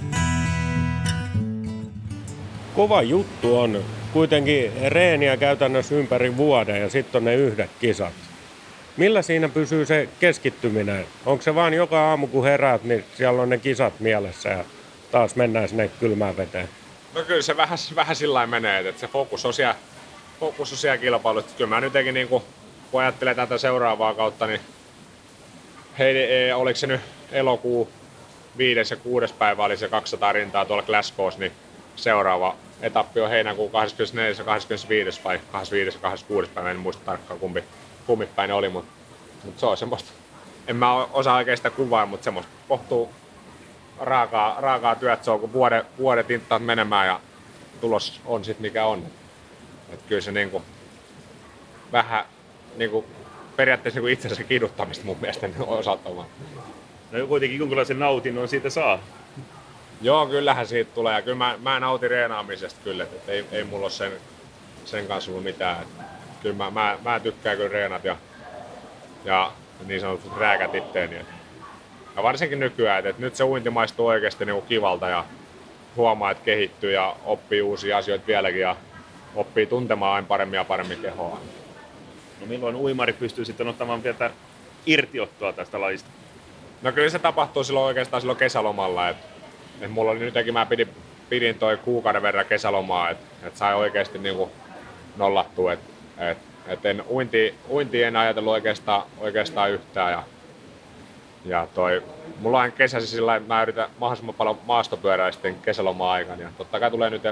Kova 2.74 3.02
juttu 3.02 3.58
on 3.58 3.84
kuitenkin 4.12 4.72
reeniä 4.88 5.36
käytännössä 5.36 5.94
ympäri 5.94 6.36
vuoden 6.36 6.80
ja 6.80 6.90
sitten 6.90 7.18
on 7.18 7.24
ne 7.24 7.34
yhdet 7.34 7.70
kisat. 7.80 8.23
Millä 8.96 9.22
siinä 9.22 9.48
pysyy 9.48 9.86
se 9.86 10.08
keskittyminen? 10.20 11.06
Onko 11.26 11.42
se 11.42 11.54
vaan 11.54 11.74
joka 11.74 12.10
aamu 12.10 12.26
kun 12.26 12.44
heräät, 12.44 12.84
niin 12.84 13.04
siellä 13.14 13.42
on 13.42 13.50
ne 13.50 13.58
kisat 13.58 14.00
mielessä 14.00 14.48
ja 14.48 14.64
taas 15.10 15.36
mennään 15.36 15.68
sinne 15.68 15.90
kylmään 16.00 16.36
veteen? 16.36 16.68
No 17.14 17.22
kyllä 17.22 17.42
se 17.42 17.56
vähän, 17.56 17.78
vähän 17.94 18.16
sillä 18.16 18.46
menee, 18.46 18.88
että 18.88 19.00
se 19.00 19.06
fokus 19.06 19.46
on 19.46 19.54
siellä, 19.54 19.74
fokus 20.40 20.72
on 20.72 20.78
siellä 20.78 20.98
kilpailussa. 20.98 21.56
Kyllä 21.56 21.68
mä 21.68 21.80
nytkin 21.80 22.14
niin 22.14 22.28
kun, 22.28 22.42
ajattelen 22.94 23.36
tätä 23.36 23.58
seuraavaa 23.58 24.14
kautta, 24.14 24.46
niin 24.46 24.60
hei, 25.98 26.52
oliko 26.52 26.76
se 26.76 26.86
nyt 26.86 27.00
elokuu 27.32 27.88
viides 28.58 28.90
ja 28.90 28.96
kuudes 28.96 29.32
päivä 29.32 29.64
oli 29.64 29.76
se 29.76 29.88
200 29.88 30.32
rintaa 30.32 30.64
tuolla 30.64 30.82
Glasgow's, 30.82 31.38
niin 31.38 31.52
seuraava 31.96 32.56
etappi 32.82 33.20
on 33.20 33.30
heinäkuun 33.30 33.70
24. 33.70 34.34
ja 34.38 34.44
25. 34.44 35.20
vai 35.24 35.40
25. 35.52 35.96
ja 35.96 36.00
26. 36.02 36.50
päivä, 36.50 36.70
en 36.70 36.76
muista 36.76 37.04
tarkkaan 37.04 37.40
kumpi, 37.40 37.64
kumpi 38.06 38.26
päin 38.26 38.48
ne 38.48 38.54
oli, 38.54 38.68
mutta, 38.68 38.92
mutta 39.44 39.60
se 39.60 39.66
on 39.66 39.76
semmoista, 39.76 40.12
en 40.66 40.76
mä 40.76 40.94
osaa 40.94 41.36
oikein 41.36 41.56
sitä 41.56 41.70
kuvaa, 41.70 42.06
mutta 42.06 42.24
semmoista 42.24 42.52
kohtuu 42.68 43.12
raakaa, 44.00 44.56
raakaa 44.60 44.94
työt, 44.94 45.24
se 45.24 45.30
on 45.30 45.40
kun 45.40 45.52
vuodet, 45.52 45.86
vuodet 45.98 46.30
inttaat 46.30 46.64
menemään 46.64 47.06
ja 47.06 47.20
tulos 47.80 48.20
on 48.26 48.44
sitten 48.44 48.62
mikä 48.62 48.86
on. 48.86 49.02
Et 49.92 50.02
kyllä 50.02 50.20
se 50.20 50.32
niinku 50.32 50.62
vähän 51.92 52.24
niinku 52.76 53.04
periaatteessa 53.56 54.00
niinku 54.00 54.12
itsensä 54.12 54.44
kiduttamista 54.44 55.04
mun 55.04 55.16
mielestä 55.20 55.48
osalta 55.66 56.08
on. 56.08 56.26
No 57.12 57.26
kuitenkin 57.26 57.58
jonkinlaisen 57.58 57.98
nautinnon 57.98 58.48
siitä 58.48 58.70
saa. 58.70 58.98
Joo, 60.00 60.26
kyllähän 60.26 60.66
siitä 60.66 60.94
tulee. 60.94 61.14
Ja 61.14 61.22
kyllä 61.22 61.36
mä, 61.36 61.58
mä 61.62 61.80
nautin 61.80 62.10
reenaamisesta 62.10 62.80
kyllä, 62.84 63.04
että 63.04 63.32
ei, 63.32 63.44
ei 63.52 63.64
mulla 63.64 63.84
ole 63.84 63.90
sen, 63.90 64.12
sen 64.84 65.06
kanssa 65.06 65.30
ollut 65.30 65.44
mitään. 65.44 65.82
Että 65.82 66.04
kyllä 66.44 66.56
mä, 66.56 66.70
mä, 66.70 66.98
mä 67.04 67.20
tykkään 67.20 67.56
kyllä 67.56 67.72
reenat 67.72 68.04
ja, 68.04 68.16
ja 69.24 69.52
niin 69.86 70.00
sanotut 70.00 70.36
rääkät 70.36 70.74
itteeni. 70.74 71.16
Ja 72.16 72.22
varsinkin 72.22 72.60
nykyään, 72.60 72.98
että, 72.98 73.10
että 73.10 73.22
nyt 73.22 73.36
se 73.36 73.44
uinti 73.44 73.70
maistuu 73.70 74.06
oikeasti 74.06 74.44
niin 74.44 74.62
kivalta 74.62 75.08
ja 75.08 75.24
huomaa, 75.96 76.30
että 76.30 76.44
kehittyy 76.44 76.92
ja 76.92 77.16
oppii 77.24 77.62
uusia 77.62 77.96
asioita 77.96 78.26
vieläkin 78.26 78.60
ja 78.60 78.76
oppii 79.34 79.66
tuntemaan 79.66 80.14
aina 80.14 80.26
paremmin 80.26 80.56
ja 80.56 80.64
paremmin 80.64 80.98
kehoa. 80.98 81.40
No 82.40 82.46
milloin 82.46 82.76
uimari 82.76 83.12
pystyy 83.12 83.44
sitten 83.44 83.68
ottamaan 83.68 84.02
vielä 84.02 84.30
irtiottoa 84.86 85.52
tästä 85.52 85.80
lajista? 85.80 86.10
No 86.82 86.92
kyllä 86.92 87.10
se 87.10 87.18
tapahtuu 87.18 87.64
silloin 87.64 87.86
oikeastaan 87.86 88.20
silloin 88.20 88.38
kesälomalla. 88.38 89.08
Et, 89.08 89.16
et 89.80 89.90
mulla 89.90 90.10
oli 90.10 90.20
nytkin, 90.20 90.52
mä 90.54 90.66
pidin, 90.66 90.88
pidin 91.28 91.58
toi 91.58 91.76
kuukauden 91.76 92.22
verran 92.22 92.46
kesälomaa, 92.46 93.10
että 93.10 93.46
et 93.46 93.56
sai 93.56 93.74
oikeasti 93.74 94.18
niinku 94.18 94.52
nollattua. 95.16 95.72
Et, 95.72 95.93
et, 96.18 96.38
et 96.66 96.86
en, 96.86 97.04
uinti, 97.10 97.54
uinti 97.70 98.02
en 98.02 98.16
ajatellut 98.16 98.52
oikeastaan, 98.52 99.02
oikeastaan 99.20 99.70
yhtään. 99.70 100.12
Ja, 100.12 100.22
ja 101.44 101.66
toi, 101.74 102.02
mulla 102.40 102.60
on 102.60 102.72
kesäsi 102.72 103.06
sillä 103.06 103.36
että 103.36 103.48
mä 103.48 103.62
yritän 103.62 103.90
mahdollisimman 103.98 104.34
paljon 104.34 104.58
maastopyörää 104.66 105.32
sitten 105.32 105.54
kesälomaa 105.54 106.12
aikana. 106.12 106.42
Ja 106.42 106.48
totta 106.58 106.80
kai 106.80 106.90
tulee 106.90 107.10
nyt 107.10 107.22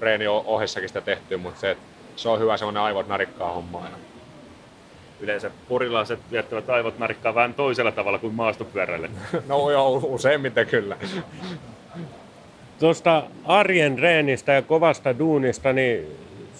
reeni 0.00 0.26
ohessakin 0.26 0.88
sitä 0.88 1.00
tehtyä, 1.00 1.38
mutta 1.38 1.60
se, 1.60 1.76
se 2.16 2.28
on 2.28 2.40
hyvä 2.40 2.56
semmoinen 2.56 2.82
aivot 2.82 3.08
narikkaa 3.08 3.52
hommaa. 3.52 3.84
Ja 3.84 3.96
yleensä 5.20 5.50
porilaiset 5.68 6.18
viettävät 6.30 6.70
aivot 6.70 6.98
narikkaa 6.98 7.34
vähän 7.34 7.54
toisella 7.54 7.92
tavalla 7.92 8.18
kuin 8.18 8.34
maastopyörälle. 8.34 9.10
no 9.48 9.70
joo, 9.70 10.00
useimmiten 10.02 10.66
kyllä. 10.66 10.96
Tuosta 12.78 13.22
arjen 13.44 13.98
reenistä 13.98 14.52
ja 14.52 14.62
kovasta 14.62 15.18
duunista, 15.18 15.72
niin 15.72 16.06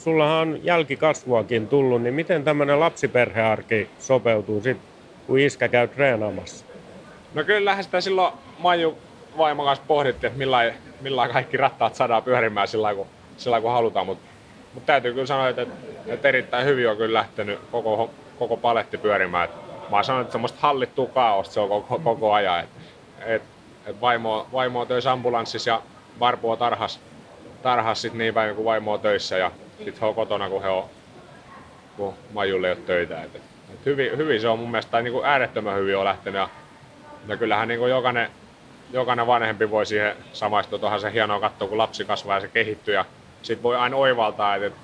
sulla 0.04 0.38
on 0.38 0.60
jälkikasvuakin 0.62 1.68
tullut, 1.68 2.02
niin 2.02 2.14
miten 2.14 2.44
tämmöinen 2.44 2.80
lapsiperhearki 2.80 3.90
sopeutuu 3.98 4.60
sitten, 4.60 4.88
kun 5.26 5.38
iskä 5.38 5.68
käy 5.68 5.88
treenaamassa? 5.88 6.66
No 7.34 7.44
kyllähän 7.44 7.84
sitä 7.84 8.00
silloin 8.00 8.32
Maiju 8.58 8.98
vaimon 9.38 9.66
kanssa 9.66 9.84
pohdittiin, 9.88 10.28
että 10.28 10.38
millä, 10.38 10.74
millä 11.00 11.28
kaikki 11.28 11.56
rattaat 11.56 11.94
saadaan 11.94 12.22
pyörimään 12.22 12.68
sillä 12.68 12.94
kun, 12.94 13.06
sillä 13.36 13.60
kun 13.60 13.72
halutaan, 13.72 14.06
mutta 14.06 14.24
mut 14.74 14.86
täytyy 14.86 15.12
kyllä 15.12 15.26
sanoa, 15.26 15.48
että, 15.48 15.66
että 16.06 16.28
erittäin 16.28 16.66
hyvin 16.66 16.88
on 16.88 16.96
kyllä 16.96 17.18
lähtenyt 17.18 17.58
koko 17.70 18.10
koko 18.38 18.56
paletti 18.56 18.98
pyörimään. 18.98 19.44
Et 19.44 19.90
mä 19.90 19.96
oon 19.96 20.04
sanonut, 20.04 20.24
että 20.24 20.32
semmoista 20.32 20.58
hallittua 20.60 21.06
kaaosta 21.06 21.54
se 21.54 21.60
on 21.60 21.68
koko, 21.68 21.98
koko 21.98 22.32
ajan. 22.32 22.60
Et, 22.60 22.68
et, 23.26 23.42
et 23.86 24.00
vaimo, 24.00 24.46
vaimo 24.52 24.80
on 24.80 24.86
töissä 24.86 25.12
ambulanssissa 25.12 25.70
ja 25.70 25.82
Varpu 26.20 26.50
on 26.50 26.58
tarhas, 26.58 27.00
tarhas 27.62 28.02
sit 28.02 28.14
niin 28.14 28.34
päin 28.34 28.54
kuin 28.54 28.64
vaimo 28.64 28.92
on 28.92 29.00
töissä 29.00 29.38
ja 29.38 29.50
sit 29.84 30.00
he 30.00 30.06
on 30.06 30.14
kotona, 30.14 30.48
kun 30.48 30.62
he 30.62 30.68
on, 30.68 30.84
kun 31.96 32.14
Majulle 32.32 32.66
ei 32.66 32.72
ole 32.72 32.80
töitä. 32.87 33.22
Et, 33.22 33.37
et 33.37 33.87
hyvin, 33.87 34.16
hyvin, 34.16 34.40
se 34.40 34.48
on 34.48 34.58
mun 34.58 34.70
mielestä, 34.70 34.90
tai 34.90 35.02
niin 35.02 35.12
kuin 35.12 35.26
äärettömän 35.26 35.78
hyvin 35.78 35.96
on 35.96 36.04
lähtenyt 36.04 36.38
ja, 36.38 36.48
ja 37.28 37.37
kyllähän 37.37 37.68
niin 37.68 37.88
jokainen, 37.88 38.30
jokainen 38.92 39.26
vanhempi 39.26 39.70
voi 39.70 39.87
siihen 39.87 40.16
samaistua. 40.32 40.78
Tuohan 40.78 41.00
se 41.00 41.12
hienoa 41.12 41.40
katsoa, 41.40 41.68
kun 41.68 41.78
lapsi 41.78 42.04
kasvaa 42.04 42.37
ja 42.37 42.40
se 42.40 42.48
kehittyy 42.48 42.94
ja 42.94 43.04
sit 43.42 43.62
voi 43.62 43.76
aina 43.76 43.96
oivaltaa, 43.96 44.54
että 44.54 44.78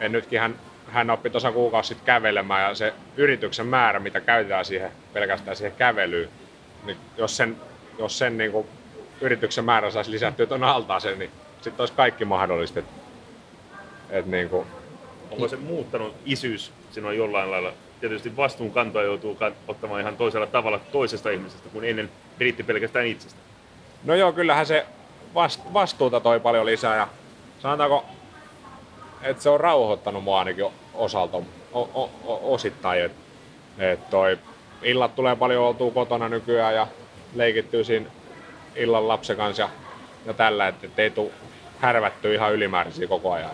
et 0.00 0.12
nytkin 0.12 0.40
hän 0.40 0.54
hän 0.88 1.10
oppi 1.10 1.30
tuossa 1.30 1.52
kuukausi 1.52 1.88
sitten 1.88 2.06
kävelemään 2.06 2.68
ja 2.68 2.74
se 2.74 2.94
yrityksen 3.16 3.66
määrä, 3.66 4.00
mitä 4.00 4.20
käytetään 4.20 4.64
siihen, 4.64 4.90
pelkästään 5.12 5.56
siihen 5.56 5.76
kävelyyn, 5.76 6.28
niin 6.84 6.96
jos 7.16 7.36
sen, 7.36 7.56
jos 7.98 8.18
sen 8.18 8.38
niin 8.38 8.52
kuin 8.52 8.66
yrityksen 9.20 9.64
määrä 9.64 9.90
saisi 9.90 10.10
lisättyä 10.10 10.46
tuon 10.46 10.64
altaaseen, 10.64 11.18
niin 11.18 11.30
sitten 11.60 11.82
olisi 11.82 11.94
kaikki 11.94 12.24
mahdollista. 12.24 12.82
Et, 14.10 14.16
et 14.16 14.26
niin 14.26 14.48
kuin... 14.48 14.66
Onko 15.30 15.48
se 15.48 15.56
muuttanut 15.56 16.14
isyys 16.26 16.72
sinua 16.90 17.12
jollain 17.12 17.50
lailla? 17.50 17.72
Tietysti 18.00 18.36
vastuunkantoa 18.36 19.02
joutuu 19.02 19.38
ottamaan 19.68 20.00
ihan 20.00 20.16
toisella 20.16 20.46
tavalla 20.46 20.78
toisesta 20.78 21.30
ihmisestä 21.30 21.68
kuin 21.68 21.84
ennen 21.84 22.10
riitti 22.38 22.62
pelkästään 22.62 23.06
itsestä. 23.06 23.40
No 24.04 24.14
joo, 24.14 24.32
kyllähän 24.32 24.66
se 24.66 24.86
vastuuta 25.72 26.20
toi 26.20 26.40
paljon 26.40 26.66
lisää 26.66 26.96
ja 26.96 27.08
sanotaanko 27.58 28.04
että 29.24 29.42
se 29.42 29.50
on 29.50 29.60
rauhoittanut 29.60 30.24
mua 30.24 30.38
ainakin 30.38 30.64
osalta 30.94 31.36
o, 31.72 31.80
o, 31.94 32.10
o, 32.24 32.54
osittain. 32.54 33.02
Et, 33.02 33.12
et 33.78 34.10
toi, 34.10 34.38
illat 34.82 35.16
tulee 35.16 35.36
paljon 35.36 35.64
oltua 35.64 35.90
kotona 35.90 36.28
nykyään 36.28 36.74
ja 36.74 36.86
leikittyy 37.34 37.84
siinä 37.84 38.06
illan 38.76 39.08
lapsen 39.08 39.36
kanssa 39.36 39.62
ja, 39.62 39.68
ja 40.26 40.34
tällä, 40.34 40.68
että 40.68 40.86
et 40.86 40.98
ei 40.98 41.10
tule 41.10 41.30
härvättyä 41.80 42.34
ihan 42.34 42.52
ylimääräisiä 42.52 43.08
koko 43.08 43.32
ajan. 43.32 43.50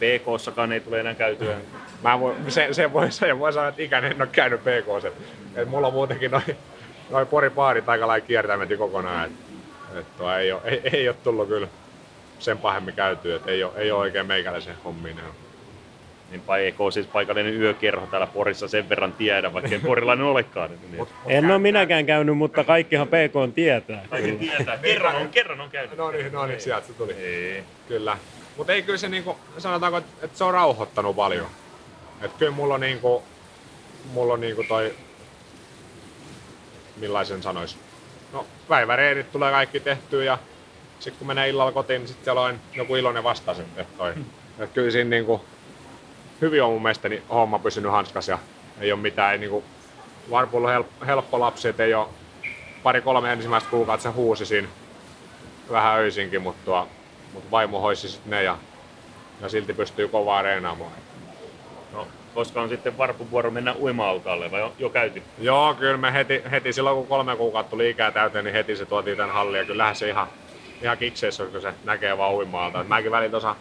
PK-sakaan 0.00 0.72
ei 0.72 0.80
tule 0.80 1.00
enää 1.00 1.14
käytyä. 1.14 1.56
Mä 2.02 2.20
voin, 2.20 2.36
se, 2.48 2.68
se, 2.72 2.92
voi, 2.92 3.12
se 3.12 3.38
voi 3.38 3.52
sanoa, 3.52 3.68
että 3.68 3.82
ikäinen 3.82 4.12
en 4.12 4.22
ole 4.22 4.28
käynyt 4.32 4.60
PK. 4.60 5.04
Et, 5.56 5.68
mulla 5.68 5.86
on 5.86 5.92
muutenkin 5.92 6.30
noin 6.30 6.56
noi 7.10 7.26
poripaarit 7.26 7.88
aika 7.88 8.06
lailla 8.06 8.26
kiertämäti 8.26 8.76
kokonaan. 8.76 9.24
Et, 9.24 9.98
et 9.98 10.06
ei, 10.40 10.52
ole, 10.52 10.60
ei, 10.64 10.80
ei 10.92 11.08
ole 11.08 11.16
tullut 11.24 11.48
kyllä 11.48 11.68
sen 12.38 12.58
pahemmin 12.58 12.94
käyty, 12.94 13.34
että 13.34 13.50
ei 13.50 13.64
ole, 13.64 13.72
ei 13.76 13.90
ole 13.90 14.00
oikein 14.00 14.26
meikäläisen 14.26 14.74
hommiin. 14.84 15.16
Niin 16.30 16.42
EK 16.66 16.76
siis 16.92 17.06
paikallinen 17.06 17.60
yökerho 17.60 18.06
täällä 18.06 18.26
Porissa 18.26 18.68
sen 18.68 18.88
verran 18.88 19.12
tiedä, 19.12 19.52
vaikka 19.52 19.70
ei 19.70 19.78
porilainen 19.78 20.26
olekaan. 20.26 20.70
Niin. 20.70 20.96
Mut, 20.96 21.08
en 21.26 21.50
ole 21.50 21.58
minäkään 21.58 22.06
käynyt, 22.06 22.36
mutta 22.36 22.64
kaikkihan 22.64 23.08
PK 23.08 23.36
on 23.36 23.52
tietää. 23.52 24.04
Kaikki 24.10 24.32
tietää. 24.32 24.78
Kerran 24.78 25.16
on, 25.16 25.28
kerran 25.28 25.60
on 25.60 25.70
käynyt. 25.70 25.96
No 25.96 26.10
niin, 26.10 26.32
no 26.32 26.46
niin 26.46 26.60
sieltä 26.60 26.86
se 26.86 26.92
tuli. 26.92 27.12
Ei. 27.12 27.64
Kyllä. 27.88 28.16
Mutta 28.56 28.72
ei 28.72 28.82
kyllä 28.82 28.98
se 28.98 29.08
niinku, 29.08 29.36
sanotaanko, 29.58 29.98
että 29.98 30.38
se 30.38 30.44
on 30.44 30.54
rauhoittanut 30.54 31.16
paljon. 31.16 31.46
Että 32.20 32.38
kyllä 32.38 32.52
mulla 32.52 32.74
on 32.74 32.80
niinku, 32.80 33.22
mulla 34.12 34.34
on 34.34 34.40
niinku 34.40 34.64
toi, 34.68 34.94
millaisen 36.96 37.42
sanois. 37.42 37.76
No 38.32 38.46
päiväreidit 38.68 39.32
tulee 39.32 39.50
kaikki 39.50 39.80
tehtyä 39.80 40.24
ja 40.24 40.38
sitten 40.98 41.18
kun 41.18 41.26
menee 41.26 41.48
illalla 41.48 41.72
kotiin, 41.72 42.00
niin 42.00 42.08
sitten 42.08 42.24
siellä 42.24 42.40
on 42.40 42.60
joku 42.74 42.96
iloinen 42.96 43.24
vastaus. 43.24 43.58
Että 43.58 43.98
toi. 43.98 44.14
Et 44.58 44.70
kyllä 44.70 44.90
siinä 44.90 45.10
niinku, 45.10 45.44
hyvin 46.40 46.62
on 46.62 46.72
mun 46.72 46.82
mielestä 46.82 47.08
niin 47.08 47.22
homma 47.30 47.58
pysynyt 47.58 47.92
hanskas 47.92 48.28
ja 48.28 48.38
ei 48.80 48.92
ole 48.92 49.00
mitään. 49.00 49.32
Ei, 49.32 49.38
niinku, 49.38 49.64
Varpulla 50.30 50.66
on 50.66 50.72
helppo, 50.72 51.06
helppo 51.06 51.40
lapsi, 51.40 51.68
että 51.68 51.84
ei 51.84 51.94
ole 51.94 52.06
pari-kolme 52.82 53.32
ensimmäistä 53.32 53.70
kuukautta 53.70 54.02
se 54.02 54.08
huusi 54.08 54.46
siinä 54.46 54.68
vähän 55.70 55.98
öisinkin, 55.98 56.42
mutta, 56.42 56.64
tuo, 56.64 56.88
mutta 57.32 57.50
vaimo 57.50 57.80
hoisi 57.80 58.08
sitten 58.08 58.30
ne 58.30 58.42
ja, 58.42 58.58
ja 59.40 59.48
silti 59.48 59.72
pystyy 59.72 60.08
kovaa 60.08 60.42
reenaamaan. 60.42 60.92
No, 61.92 62.08
koska 62.34 62.62
on 62.62 62.68
sitten 62.68 62.98
varpuvuoro 62.98 63.50
mennä 63.50 63.74
uima-altaalle 63.74 64.50
vai 64.50 64.62
on 64.62 64.72
jo 64.78 64.90
käyty? 64.90 65.22
Joo, 65.38 65.74
kyllä 65.74 65.96
me 65.96 66.12
heti, 66.12 66.42
heti 66.50 66.72
silloin 66.72 66.96
kun 66.96 67.06
kolme 67.06 67.36
kuukautta 67.36 67.70
tuli 67.70 67.90
ikää 67.90 68.10
täyteen, 68.10 68.44
niin 68.44 68.54
heti 68.54 68.76
se 68.76 68.86
tuotiin 68.86 69.16
tämän 69.16 69.34
halliin 69.34 69.58
ja 69.58 69.64
kyllähän 69.64 69.96
se 69.96 70.08
ihan, 70.08 70.28
ihan 70.82 70.98
kikseissä, 70.98 71.44
kun 71.44 71.60
se 71.60 71.74
näkee 71.84 72.18
vaan 72.18 72.34
uimaalta. 72.34 72.84
Mäkin 72.84 73.10
välin 73.10 73.30
tuossa 73.30 73.56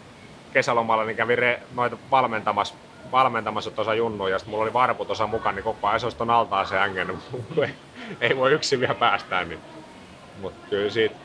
kesälomalla 0.53 1.03
niin 1.03 1.17
kävin 1.17 1.38
re, 1.38 1.62
noita 1.75 1.97
valmentamassa, 2.12 2.75
valmentamassa 3.12 3.71
tuossa 3.71 3.93
junnuja, 3.93 4.36
ja 4.36 4.39
sitten 4.39 4.51
mulla 4.51 4.63
oli 4.63 4.73
varpu 4.73 5.05
tuossa 5.05 5.27
mukaan, 5.27 5.55
niin 5.55 5.63
koko 5.63 5.88
ajan 5.88 5.99
se 5.99 6.05
olisi 6.05 6.17
ton 6.17 6.29
altaan 6.29 6.67
se 6.67 6.79
ängen, 6.79 7.17
ei, 8.21 8.38
voi 8.38 8.51
yksin 8.51 8.79
vielä 8.79 8.95
päästää. 8.95 9.43
Niin. 9.43 9.60
Mutta 10.41 10.67
kyllä, 10.69 10.89
siitä, 10.89 11.15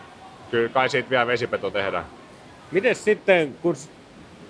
kyllä 0.50 0.68
kai 0.68 0.88
siitä 0.88 1.10
vielä 1.10 1.26
vesipeto 1.26 1.70
tehdään. 1.70 2.04
Miten 2.72 2.94
sitten, 2.94 3.56
kun 3.62 3.76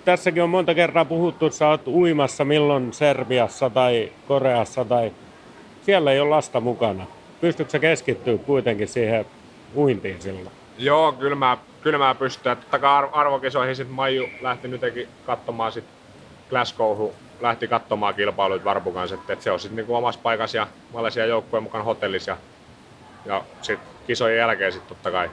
tässäkin 0.05 0.43
on 0.43 0.49
monta 0.49 0.73
kertaa 0.73 1.05
puhuttu, 1.05 1.45
että 1.45 1.57
sä 1.57 1.67
oot 1.67 1.87
uimassa 1.87 2.45
milloin 2.45 2.93
Serbiassa 2.93 3.69
tai 3.69 4.11
Koreassa 4.27 4.85
tai 4.85 5.11
siellä 5.81 6.11
ei 6.11 6.19
ole 6.19 6.29
lasta 6.29 6.59
mukana. 6.59 7.05
Pystytkö 7.41 7.71
sä 7.71 7.79
keskittyä 7.79 8.37
kuitenkin 8.37 8.87
siihen 8.87 9.25
uintiin 9.75 10.21
silloin? 10.21 10.51
Joo, 10.77 11.11
kyllä 11.11 11.35
mä, 11.35 11.57
kyllä 11.81 11.97
mä 11.97 12.15
pystyn. 12.15 12.57
Totta 12.57 12.79
kai 12.79 13.07
arvokisoihin 13.11 13.75
sitten 13.75 13.95
Maiju 13.95 14.29
lähti 14.41 14.67
nytkin 14.67 15.07
katsomaan 15.25 15.71
sit 15.71 15.83
Glasgowhun, 16.49 17.13
lähti 17.41 17.67
katsomaan 17.67 18.15
kilpailuita 18.15 18.65
Varpu 18.65 18.91
kanssa, 18.91 19.15
että, 19.15 19.35
se 19.39 19.51
on 19.51 19.59
sitten 19.59 19.75
niinku 19.75 19.95
omassa 19.95 20.19
paikassa 20.23 20.57
ja 20.57 20.67
Malesian 20.93 21.29
joukkueen 21.29 21.63
mukaan 21.63 21.85
hotellissa. 21.85 22.31
Ja, 22.31 22.37
ja 23.25 23.43
sitten 23.61 23.87
kisojen 24.07 24.37
jälkeen 24.37 24.71
sitten 24.71 24.89
totta 24.89 25.11
kai 25.11 25.29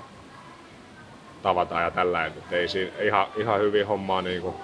tavataan 1.43 1.83
ja 1.83 1.91
tällä. 1.91 2.27
Että 2.27 2.57
ei 2.57 2.69
siinä 2.69 2.93
ihan, 3.01 3.27
ihan 3.37 3.61
hyvin 3.61 3.87
hommaa, 3.87 4.23
niinku, 4.23 4.55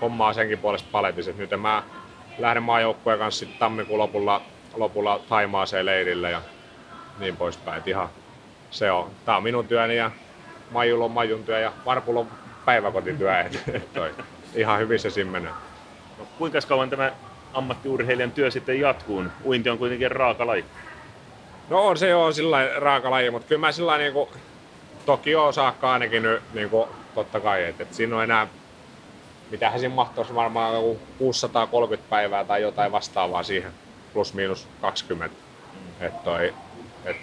hommaa 0.00 0.32
senkin 0.32 0.58
puolesta 0.58 0.88
paletissa. 0.92 1.32
Nyt 1.38 1.50
mä 1.60 1.82
lähden 2.38 2.62
maajoukkueen 2.62 3.18
kanssa 3.18 3.38
sitten 3.38 3.58
tammikuun 3.58 3.98
lopulla, 3.98 4.42
lopulla 4.74 5.20
Taimaaseen 5.28 5.86
leirille 5.86 6.30
ja 6.30 6.42
niin 7.18 7.36
poispäin. 7.36 7.78
Et 7.78 7.88
ihan, 7.88 8.08
se 8.70 8.90
on, 8.90 9.10
tää 9.24 9.36
on 9.36 9.42
minun 9.42 9.68
työni 9.68 9.96
ja 9.96 10.10
Maijulla 10.70 11.04
on 11.04 11.10
Maijun 11.10 11.44
työ 11.44 11.60
ja 11.60 11.72
Varpulla 11.84 12.20
on 12.20 12.28
päiväkotityö. 12.64 13.40
Et, 13.40 13.62
et 13.74 13.92
toi, 13.92 14.10
ihan 14.54 14.78
hyvin 14.78 14.98
se 14.98 15.10
siinä 15.10 15.30
menee. 15.30 15.52
No, 16.18 16.26
kuinka 16.38 16.58
kauan 16.68 16.90
tämä 16.90 17.12
ammattiurheilijan 17.54 18.30
työ 18.30 18.50
sitten 18.50 18.80
jatkuu? 18.80 19.24
Uinti 19.44 19.70
on 19.70 19.78
kuitenkin 19.78 20.10
raaka 20.10 20.46
laji. 20.46 20.64
No 21.68 21.86
on 21.86 21.96
se 21.96 22.08
jo 22.08 22.32
sillä 22.32 22.70
raaka 22.76 23.10
laji, 23.10 23.30
mutta 23.30 23.48
kyllä 23.48 23.60
mä 23.60 23.72
sillä 23.72 23.98
niinku, 23.98 24.28
Tokio 25.06 25.52
saakka 25.52 25.92
ainakin 25.92 26.22
nyt 26.22 26.42
niinku, 26.54 26.88
totta 27.14 27.40
kai, 27.40 27.64
että 27.64 27.82
et 27.82 27.94
siinä 27.94 28.16
on 28.16 28.24
enää 28.24 28.46
mitähän 29.50 29.80
siinä 29.80 29.94
mahtuisi 29.94 30.34
varmaan 30.34 30.74
joku 30.74 30.98
630 31.18 32.10
päivää 32.10 32.44
tai 32.44 32.62
jotain 32.62 32.92
vastaavaa 32.92 33.42
siihen, 33.42 33.72
plus 34.12 34.34
miinus 34.34 34.68
20. 34.80 35.36
Mm. 35.74 36.06
Et 36.06 36.24
toi, 36.24 36.54
et 37.04 37.16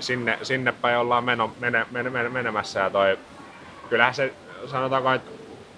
sinne, 0.00 0.38
sinne 0.42 0.72
päin 0.72 0.98
ollaan 0.98 1.24
meno, 1.24 1.52
mene, 1.60 1.86
mene, 1.90 2.10
mene, 2.10 2.28
menemässä 2.28 2.80
ja 2.80 2.90
toi, 2.90 3.18
kyllähän 3.88 4.14
se 4.14 4.32
sanotaanko, 4.66 5.12
että 5.12 5.30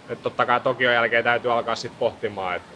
et 0.08 0.22
totta 0.22 0.46
kai 0.46 0.60
Tokion 0.60 0.94
jälkeen 0.94 1.24
täytyy 1.24 1.52
alkaa 1.52 1.76
sitten 1.76 1.98
pohtimaan, 1.98 2.56
että 2.56 2.72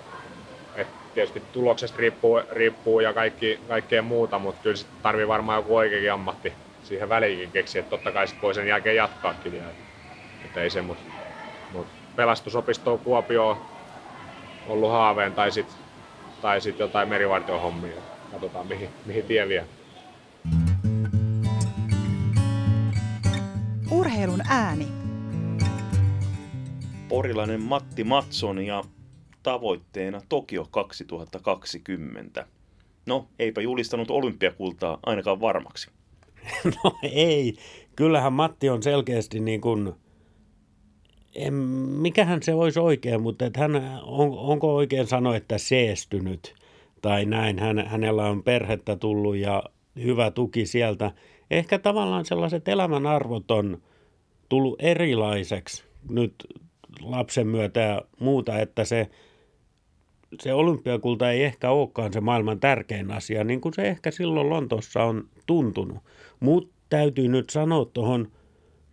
et 0.76 0.86
tietysti 1.14 1.42
tuloksesta 1.52 1.98
riippuu, 1.98 2.40
riippuu 2.52 3.00
ja 3.00 3.12
kaikki, 3.12 3.60
kaikkea 3.68 4.02
muuta, 4.02 4.38
mutta 4.38 4.62
kyllä 4.62 4.76
tarvii 5.02 5.28
varmaan 5.28 5.58
joku 5.58 5.76
oikeakin 5.76 6.12
ammatti 6.12 6.52
siihen 6.86 7.08
väliinkin 7.08 7.52
keksiä, 7.52 7.80
että 7.80 7.90
totta 7.90 8.12
kai 8.12 8.28
sit 8.28 8.42
voi 8.42 8.54
sen 8.54 8.68
jälkeen 8.68 8.96
jatkaakin 8.96 9.52
vielä. 9.52 9.70
Et 10.44 10.56
ei 10.56 10.70
se, 10.70 10.82
mutta 10.82 11.02
mut 11.72 11.86
pelastusopistoon 12.16 12.98
Kuopio 12.98 13.66
ollut 14.68 14.90
haaveen 14.90 15.32
tai 15.32 15.52
sitten 15.52 15.76
tai 16.42 16.60
sit 16.60 16.78
jotain 16.78 17.08
merivartiohommia. 17.08 17.96
Katsotaan 18.32 18.66
mihin, 18.66 18.88
mihin 19.06 19.24
tie 19.24 19.48
vie. 19.48 19.64
Urheilun 23.90 24.40
ääni. 24.48 24.88
Porilainen 27.08 27.62
Matti 27.62 28.04
Matson 28.04 28.66
ja 28.66 28.84
tavoitteena 29.42 30.20
Tokio 30.28 30.66
2020. 30.70 32.46
No, 33.06 33.28
eipä 33.38 33.60
julistanut 33.60 34.10
olympiakultaa 34.10 34.98
ainakaan 35.06 35.40
varmaksi. 35.40 35.95
No 36.84 36.92
ei. 37.02 37.56
Kyllähän 37.96 38.32
Matti 38.32 38.68
on 38.68 38.82
selkeästi 38.82 39.40
niin 39.40 39.60
kuin, 39.60 39.92
en, 41.34 41.54
mikähän 41.54 42.42
se 42.42 42.54
olisi 42.54 42.80
oikein, 42.80 43.22
mutta 43.22 43.46
että 43.46 43.60
hän, 43.60 43.76
on, 44.02 44.38
onko 44.38 44.74
oikein 44.74 45.06
sanoa, 45.06 45.36
että 45.36 45.58
seestynyt 45.58 46.54
tai 47.02 47.24
näin. 47.24 47.58
Hän, 47.58 47.86
hänellä 47.86 48.24
on 48.24 48.42
perhettä 48.42 48.96
tullut 48.96 49.36
ja 49.36 49.62
hyvä 50.02 50.30
tuki 50.30 50.66
sieltä. 50.66 51.12
Ehkä 51.50 51.78
tavallaan 51.78 52.24
sellaiset 52.24 52.68
elämän 52.68 53.06
arvot 53.06 53.50
on 53.50 53.82
tullut 54.48 54.82
erilaiseksi 54.82 55.84
nyt 56.10 56.34
lapsen 57.00 57.46
myötä 57.46 57.80
ja 57.80 58.02
muuta, 58.20 58.58
että 58.58 58.84
se, 58.84 59.10
se 60.42 60.54
olympiakulta 60.54 61.30
ei 61.30 61.44
ehkä 61.44 61.70
olekaan 61.70 62.12
se 62.12 62.20
maailman 62.20 62.60
tärkein 62.60 63.10
asia, 63.10 63.44
niin 63.44 63.60
kuin 63.60 63.74
se 63.74 63.88
ehkä 63.88 64.10
silloin 64.10 64.50
Lontossa 64.50 65.02
on 65.04 65.28
tuntunut. 65.46 65.98
Mutta 66.40 66.74
täytyy 66.88 67.28
nyt 67.28 67.50
sanoa 67.50 67.84
tuohon 67.84 68.28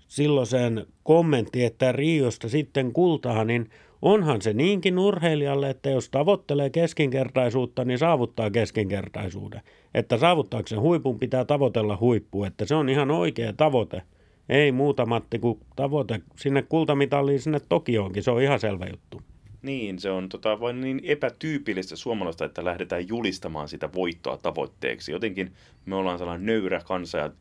silloiseen 0.07 0.85
kommentti, 1.03 1.63
että 1.63 1.91
Riosta 1.91 2.49
sitten 2.49 2.93
kultaa, 2.93 3.43
niin 3.43 3.69
onhan 4.01 4.41
se 4.41 4.53
niinkin 4.53 4.99
urheilijalle, 4.99 5.69
että 5.69 5.89
jos 5.89 6.09
tavoittelee 6.09 6.69
keskinkertaisuutta, 6.69 7.85
niin 7.85 7.99
saavuttaa 7.99 8.51
keskinkertaisuuden. 8.51 9.61
Että 9.93 10.17
saavuttaakseen 10.17 10.81
huipun 10.81 11.19
pitää 11.19 11.45
tavoitella 11.45 11.97
huippu, 12.01 12.43
että 12.43 12.65
se 12.65 12.75
on 12.75 12.89
ihan 12.89 13.11
oikea 13.11 13.53
tavoite. 13.53 14.01
Ei 14.49 14.71
muuta 14.71 15.05
Matti 15.05 15.39
kuin 15.39 15.59
tavoite 15.75 16.21
sinne 16.35 16.61
kultamitaliin 16.61 17.39
sinne 17.39 17.59
Tokioonkin, 17.69 18.23
se 18.23 18.31
on 18.31 18.41
ihan 18.41 18.59
selvä 18.59 18.85
juttu. 18.85 19.32
Niin, 19.63 19.99
se 19.99 20.11
on 20.11 20.29
tota, 20.29 20.59
vain 20.59 20.81
niin 20.81 21.01
epätyypillistä 21.03 21.95
suomalaista, 21.95 22.45
että 22.45 22.65
lähdetään 22.65 23.07
julistamaan 23.07 23.69
sitä 23.69 23.93
voittoa 23.93 24.37
tavoitteeksi. 24.37 25.11
Jotenkin 25.11 25.53
me 25.85 25.95
ollaan 25.95 26.17
sellainen 26.17 26.45
nöyrä 26.45 26.81
kansa 26.85 27.17
ja 27.17 27.31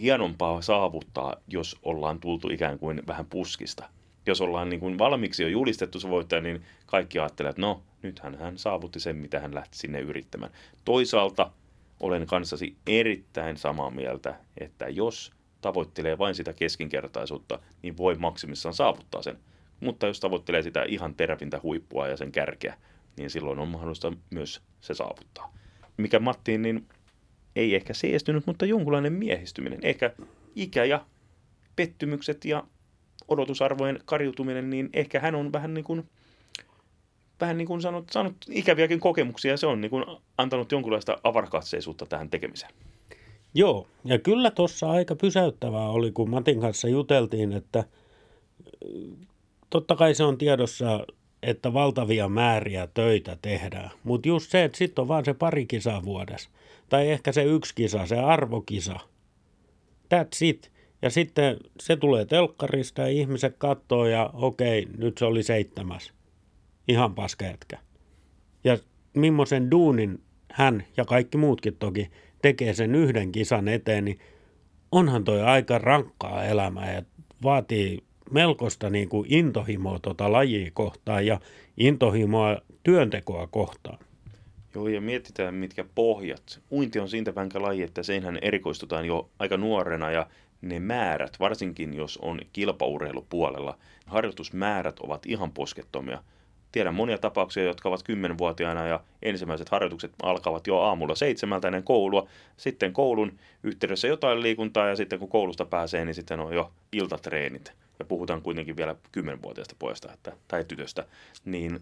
hienompaa 0.00 0.62
saavuttaa, 0.62 1.36
jos 1.48 1.76
ollaan 1.82 2.20
tultu 2.20 2.48
ikään 2.50 2.78
kuin 2.78 3.02
vähän 3.06 3.26
puskista. 3.26 3.88
Jos 4.26 4.40
ollaan 4.40 4.68
niin 4.68 4.80
kuin 4.80 4.98
valmiiksi 4.98 5.42
jo 5.42 5.48
julistettu 5.48 6.00
se 6.00 6.08
voittaja, 6.08 6.40
niin 6.40 6.62
kaikki 6.86 7.18
ajattelee, 7.18 7.50
että 7.50 7.62
no, 7.62 7.82
nythän 8.02 8.38
hän 8.38 8.58
saavutti 8.58 9.00
sen, 9.00 9.16
mitä 9.16 9.40
hän 9.40 9.54
lähti 9.54 9.78
sinne 9.78 10.00
yrittämään. 10.00 10.52
Toisaalta 10.84 11.50
olen 12.00 12.26
kanssasi 12.26 12.76
erittäin 12.86 13.56
samaa 13.56 13.90
mieltä, 13.90 14.34
että 14.58 14.88
jos 14.88 15.32
tavoittelee 15.60 16.18
vain 16.18 16.34
sitä 16.34 16.52
keskinkertaisuutta, 16.52 17.58
niin 17.82 17.96
voi 17.96 18.14
maksimissaan 18.14 18.74
saavuttaa 18.74 19.22
sen. 19.22 19.38
Mutta 19.82 20.06
jos 20.06 20.20
tavoittelee 20.20 20.62
sitä 20.62 20.84
ihan 20.88 21.14
terävintä 21.14 21.60
huippua 21.62 22.08
ja 22.08 22.16
sen 22.16 22.32
kärkeä, 22.32 22.76
niin 23.16 23.30
silloin 23.30 23.58
on 23.58 23.68
mahdollista 23.68 24.12
myös 24.30 24.62
se 24.80 24.94
saavuttaa. 24.94 25.54
Mikä 25.96 26.18
Mattiin, 26.18 26.62
niin 26.62 26.86
ei 27.56 27.74
ehkä 27.74 27.94
seestynyt, 27.94 28.46
mutta 28.46 28.66
jonkunlainen 28.66 29.12
miehistyminen. 29.12 29.78
Ehkä 29.82 30.12
ikä 30.56 30.84
ja 30.84 31.06
pettymykset 31.76 32.44
ja 32.44 32.64
odotusarvojen 33.28 34.00
karjutuminen, 34.04 34.70
niin 34.70 34.90
ehkä 34.92 35.20
hän 35.20 35.34
on 35.34 35.52
vähän 35.52 35.74
niin 35.74 35.84
kuin, 35.84 36.08
vähän 37.40 37.58
niin 37.58 37.68
kuin 37.68 37.82
sanot, 37.82 38.04
saanut 38.10 38.36
ikäviäkin 38.50 39.00
kokemuksia 39.00 39.50
ja 39.50 39.56
se 39.56 39.66
on 39.66 39.80
niin 39.80 39.90
kuin 39.90 40.04
antanut 40.38 40.72
jonkunlaista 40.72 41.18
avarakatseisuutta 41.24 42.06
tähän 42.06 42.30
tekemiseen. 42.30 42.72
Joo, 43.54 43.86
ja 44.04 44.18
kyllä 44.18 44.50
tuossa 44.50 44.90
aika 44.90 45.16
pysäyttävää 45.16 45.88
oli, 45.88 46.12
kun 46.12 46.30
Matin 46.30 46.60
kanssa 46.60 46.88
juteltiin, 46.88 47.52
että 47.52 47.84
totta 49.72 49.96
kai 49.96 50.14
se 50.14 50.24
on 50.24 50.38
tiedossa, 50.38 51.06
että 51.42 51.72
valtavia 51.72 52.28
määriä 52.28 52.88
töitä 52.94 53.38
tehdään, 53.42 53.90
mutta 54.04 54.28
just 54.28 54.50
se, 54.50 54.64
että 54.64 54.78
sitten 54.78 55.02
on 55.02 55.08
vaan 55.08 55.24
se 55.24 55.34
pari 55.34 55.66
kisaa 55.66 56.04
vuodessa, 56.04 56.50
tai 56.88 57.10
ehkä 57.10 57.32
se 57.32 57.44
yksi 57.44 57.74
kisa, 57.74 58.06
se 58.06 58.18
arvokisa. 58.18 58.98
That's 60.14 60.38
it. 60.40 60.72
Ja 61.02 61.10
sitten 61.10 61.56
se 61.80 61.96
tulee 61.96 62.24
telkkarista 62.24 63.02
ja 63.02 63.08
ihmiset 63.08 63.56
katsoo 63.58 64.06
ja 64.06 64.30
okei, 64.32 64.86
nyt 64.98 65.18
se 65.18 65.24
oli 65.24 65.42
seitsemäs. 65.42 66.12
Ihan 66.88 67.14
paskajätkä. 67.14 67.78
Ja 68.64 68.78
millaisen 69.14 69.70
duunin 69.70 70.22
hän 70.52 70.84
ja 70.96 71.04
kaikki 71.04 71.38
muutkin 71.38 71.76
toki 71.76 72.10
tekee 72.42 72.74
sen 72.74 72.94
yhden 72.94 73.32
kisan 73.32 73.68
eteen, 73.68 74.04
niin 74.04 74.18
onhan 74.92 75.24
toi 75.24 75.42
aika 75.42 75.78
rankkaa 75.78 76.44
elämää 76.44 76.94
ja 76.94 77.02
vaatii 77.42 78.02
melkoista 78.32 78.90
niin 78.90 79.08
kuin 79.08 79.26
intohimoa 79.32 79.98
tuota 79.98 80.32
lajia 80.32 80.70
kohtaan 80.74 81.26
ja 81.26 81.40
intohimoa 81.76 82.58
työntekoa 82.82 83.46
kohtaan. 83.46 83.98
Joo, 84.74 84.88
ja 84.88 85.00
mietitään 85.00 85.54
mitkä 85.54 85.84
pohjat. 85.94 86.60
Uinti 86.72 86.98
on 86.98 87.08
siitä 87.08 87.34
vänkä 87.34 87.62
laji, 87.62 87.82
että 87.82 88.02
seinhän 88.02 88.38
erikoistutaan 88.42 89.04
jo 89.04 89.30
aika 89.38 89.56
nuorena 89.56 90.10
ja 90.10 90.26
ne 90.60 90.80
määrät, 90.80 91.40
varsinkin 91.40 91.94
jos 91.94 92.18
on 92.22 92.40
kilpaurheilupuolella, 92.52 93.78
harjoitusmäärät 94.06 94.98
ovat 95.00 95.26
ihan 95.26 95.52
poskettomia. 95.52 96.22
Tiedän 96.72 96.94
monia 96.94 97.18
tapauksia, 97.18 97.64
jotka 97.64 97.88
ovat 97.88 98.00
10-vuotiaana 98.00 98.86
ja 98.86 99.00
ensimmäiset 99.22 99.68
harjoitukset 99.68 100.12
alkavat 100.22 100.66
jo 100.66 100.78
aamulla 100.78 101.14
seitsemältä 101.14 101.68
ennen 101.68 101.82
koulua. 101.82 102.28
Sitten 102.56 102.92
koulun 102.92 103.38
yhteydessä 103.62 104.08
jotain 104.08 104.42
liikuntaa 104.42 104.88
ja 104.88 104.96
sitten 104.96 105.18
kun 105.18 105.28
koulusta 105.28 105.64
pääsee, 105.64 106.04
niin 106.04 106.14
sitten 106.14 106.40
on 106.40 106.54
jo 106.54 106.72
iltatreenit. 106.92 107.72
Ja 107.98 108.04
puhutaan 108.04 108.42
kuitenkin 108.42 108.76
vielä 108.76 108.96
10-vuotiaasta 109.18 109.76
pojasta 109.78 110.12
että, 110.12 110.32
tai 110.48 110.64
tytöstä. 110.64 111.06
Niin 111.44 111.80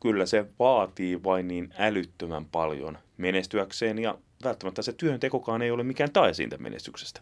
kyllä 0.00 0.26
se 0.26 0.44
vaatii 0.58 1.24
vain 1.24 1.48
niin 1.48 1.74
älyttömän 1.78 2.44
paljon 2.44 2.98
menestyäkseen 3.16 3.98
ja 3.98 4.18
välttämättä 4.44 4.82
se 4.82 4.92
työntekokaan 4.92 5.62
ei 5.62 5.70
ole 5.70 5.82
mikään 5.82 6.12
tae 6.12 6.34
siitä 6.34 6.58
menestyksestä. 6.58 7.20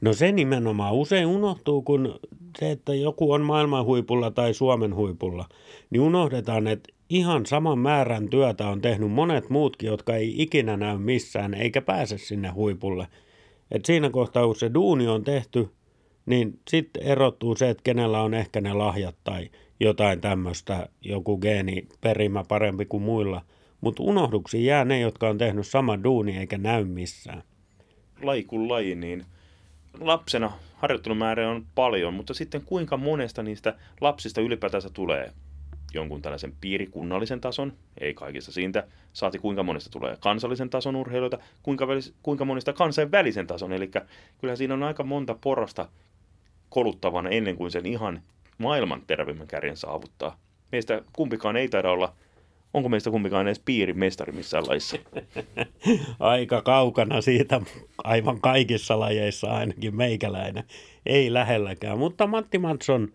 No 0.00 0.12
se 0.12 0.32
nimenomaan 0.32 0.94
usein 0.94 1.26
unohtuu, 1.26 1.82
kun 1.82 2.20
se, 2.58 2.70
että 2.70 2.94
joku 2.94 3.32
on 3.32 3.42
maailman 3.42 3.84
huipulla 3.84 4.30
tai 4.30 4.54
Suomen 4.54 4.94
huipulla, 4.94 5.48
niin 5.90 6.00
unohdetaan, 6.00 6.66
että 6.66 6.92
ihan 7.08 7.46
saman 7.46 7.78
määrän 7.78 8.28
työtä 8.28 8.68
on 8.68 8.80
tehnyt 8.80 9.10
monet 9.10 9.50
muutkin, 9.50 9.86
jotka 9.86 10.16
ei 10.16 10.42
ikinä 10.42 10.76
näy 10.76 10.98
missään 10.98 11.54
eikä 11.54 11.82
pääse 11.82 12.18
sinne 12.18 12.48
huipulle. 12.48 13.06
Et 13.70 13.84
siinä 13.84 14.10
kohtaa, 14.10 14.46
kun 14.46 14.56
se 14.56 14.74
duuni 14.74 15.08
on 15.08 15.24
tehty, 15.24 15.68
niin 16.26 16.58
sitten 16.68 17.02
erottuu 17.02 17.54
se, 17.56 17.70
että 17.70 17.82
kenellä 17.82 18.22
on 18.22 18.34
ehkä 18.34 18.60
ne 18.60 18.72
lahjat 18.72 19.16
tai 19.24 19.50
jotain 19.80 20.20
tämmöistä, 20.20 20.88
joku 21.02 21.38
geeni 21.38 21.88
perimä 22.00 22.44
parempi 22.48 22.84
kuin 22.84 23.02
muilla. 23.02 23.42
Mutta 23.80 24.02
unohduksi 24.02 24.64
jää 24.64 24.84
ne, 24.84 25.00
jotka 25.00 25.28
on 25.28 25.38
tehnyt 25.38 25.66
sama 25.66 26.04
duuni 26.04 26.38
eikä 26.38 26.58
näy 26.58 26.84
missään. 26.84 27.42
Laji 28.22 28.44
kuin 28.44 28.68
laji, 28.68 28.94
niin 28.94 29.24
lapsena 30.00 30.52
harjoittelumäärä 30.76 31.50
on 31.50 31.66
paljon, 31.74 32.14
mutta 32.14 32.34
sitten 32.34 32.62
kuinka 32.62 32.96
monesta 32.96 33.42
niistä 33.42 33.74
lapsista 34.00 34.40
ylipäätänsä 34.40 34.90
tulee 34.90 35.32
jonkun 35.94 36.22
tällaisen 36.22 36.52
piirikunnallisen 36.60 37.40
tason, 37.40 37.72
ei 38.00 38.14
kaikista 38.14 38.52
siitä, 38.52 38.86
saati 39.12 39.38
kuinka 39.38 39.62
monesta 39.62 39.90
tulee 39.90 40.16
kansallisen 40.20 40.70
tason 40.70 40.96
urheilijoita, 40.96 41.38
kuinka, 41.62 41.88
välis, 41.88 42.14
kuinka 42.22 42.44
monista 42.44 42.72
kansainvälisen 42.72 43.46
tason, 43.46 43.72
eli 43.72 43.90
kyllä 44.38 44.56
siinä 44.56 44.74
on 44.74 44.82
aika 44.82 45.04
monta 45.04 45.36
porrasta 45.40 45.88
koluttavana 46.68 47.30
ennen 47.30 47.56
kuin 47.56 47.70
sen 47.70 47.86
ihan 47.86 48.22
maailman 48.58 49.02
terveimmän 49.06 49.46
kärjen 49.46 49.76
saavuttaa. 49.76 50.36
Meistä 50.72 51.02
kumpikaan 51.12 51.56
ei 51.56 51.68
taida 51.68 51.90
olla, 51.90 52.12
onko 52.74 52.88
meistä 52.88 53.10
kumpikaan 53.10 53.46
edes 53.46 53.62
piirimestari 53.64 54.32
missään 54.32 54.68
lajissa? 54.68 54.96
Aika 56.20 56.62
kaukana 56.62 57.20
siitä 57.20 57.60
aivan 58.04 58.40
kaikissa 58.40 59.00
lajeissa 59.00 59.50
ainakin 59.50 59.96
meikäläinen. 59.96 60.64
Ei 61.06 61.32
lähelläkään, 61.32 61.98
mutta 61.98 62.26
Matti 62.26 62.58
Matson 62.58 63.08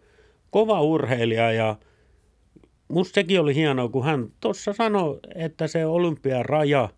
kova 0.50 0.82
urheilija 0.82 1.52
ja 1.52 1.76
musta 2.88 3.16
sekin 3.16 3.40
oli 3.40 3.56
hienoa, 3.56 3.90
kun 3.90 4.06
hän 4.06 4.28
tuossa 4.40 4.74
sanoi, 4.74 5.20
että 5.36 5.68
se 5.68 5.86
olympiaraja 5.86 6.90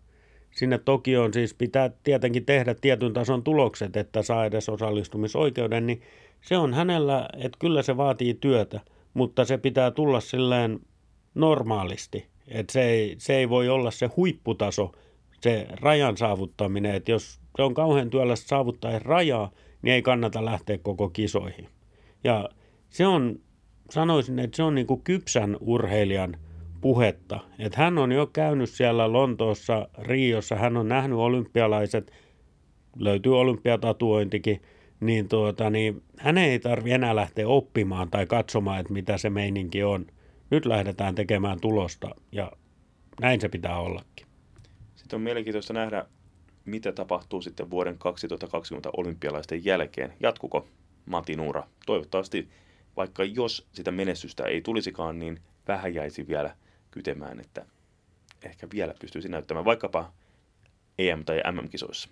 sinne 0.50 0.78
Tokioon 0.78 1.32
siis 1.32 1.54
pitää 1.54 1.90
tietenkin 2.02 2.44
tehdä 2.44 2.74
tietyn 2.74 3.12
tason 3.12 3.42
tulokset, 3.42 3.96
että 3.96 4.22
saa 4.22 4.44
edes 4.44 4.68
osallistumisoikeuden, 4.68 5.86
niin 5.86 6.02
se 6.40 6.56
on 6.56 6.74
hänellä, 6.74 7.28
että 7.36 7.58
kyllä 7.58 7.82
se 7.82 7.96
vaatii 7.96 8.34
työtä, 8.34 8.80
mutta 9.14 9.44
se 9.44 9.58
pitää 9.58 9.90
tulla 9.90 10.20
silleen 10.20 10.80
normaalisti. 11.34 12.26
Että 12.48 12.72
se 12.72 12.84
ei, 12.84 13.14
se 13.18 13.36
ei 13.36 13.48
voi 13.48 13.68
olla 13.68 13.90
se 13.90 14.06
huipputaso, 14.16 14.92
se 15.40 15.66
rajan 15.80 16.16
saavuttaminen, 16.16 16.94
että 16.94 17.10
jos 17.10 17.40
se 17.56 17.62
on 17.62 17.74
kauhean 17.74 18.10
työlästä 18.10 18.48
saavuttaa 18.48 18.98
rajaa, 18.98 19.50
niin 19.82 19.94
ei 19.94 20.02
kannata 20.02 20.44
lähteä 20.44 20.78
koko 20.78 21.08
kisoihin. 21.08 21.68
Ja 22.24 22.48
se 22.90 23.06
on 23.06 23.40
sanoisin, 23.90 24.38
että 24.38 24.56
se 24.56 24.62
on 24.62 24.74
niin 24.74 25.02
kypsän 25.04 25.56
urheilijan 25.60 26.36
puhetta. 26.80 27.40
Että 27.58 27.78
hän 27.82 27.98
on 27.98 28.12
jo 28.12 28.26
käynyt 28.26 28.70
siellä 28.70 29.12
Lontoossa, 29.12 29.88
Riossa, 29.98 30.56
hän 30.56 30.76
on 30.76 30.88
nähnyt 30.88 31.18
olympialaiset, 31.18 32.12
löytyy 32.98 33.38
olympiatatuointikin, 33.38 34.62
niin, 35.00 35.28
tuota, 35.28 35.70
niin 35.70 36.02
hän 36.18 36.38
ei 36.38 36.58
tarvi 36.58 36.92
enää 36.92 37.16
lähteä 37.16 37.48
oppimaan 37.48 38.10
tai 38.10 38.26
katsomaan, 38.26 38.80
että 38.80 38.92
mitä 38.92 39.18
se 39.18 39.30
meininki 39.30 39.82
on. 39.82 40.06
Nyt 40.50 40.66
lähdetään 40.66 41.14
tekemään 41.14 41.60
tulosta 41.60 42.10
ja 42.32 42.52
näin 43.20 43.40
se 43.40 43.48
pitää 43.48 43.78
ollakin. 43.78 44.26
Sitten 44.94 45.16
on 45.16 45.22
mielenkiintoista 45.22 45.72
nähdä, 45.72 46.06
mitä 46.64 46.92
tapahtuu 46.92 47.42
sitten 47.42 47.70
vuoden 47.70 47.98
2020 47.98 48.90
olympialaisten 48.96 49.64
jälkeen. 49.64 50.12
Jatkuko 50.20 50.66
Matin 51.06 51.40
ura? 51.40 51.66
Toivottavasti 51.86 52.48
vaikka 52.96 53.24
jos 53.24 53.66
sitä 53.72 53.90
menestystä 53.90 54.44
ei 54.44 54.60
tulisikaan, 54.60 55.18
niin 55.18 55.40
vähän 55.68 55.94
jäisi 55.94 56.28
vielä 56.28 56.56
kytemään, 56.90 57.40
että 57.40 57.66
ehkä 58.42 58.66
vielä 58.72 58.94
pystyisi 59.00 59.28
näyttämään 59.28 59.64
vaikkapa 59.64 60.12
EM- 60.98 61.24
tai 61.24 61.42
MM-kisoissa. 61.52 62.08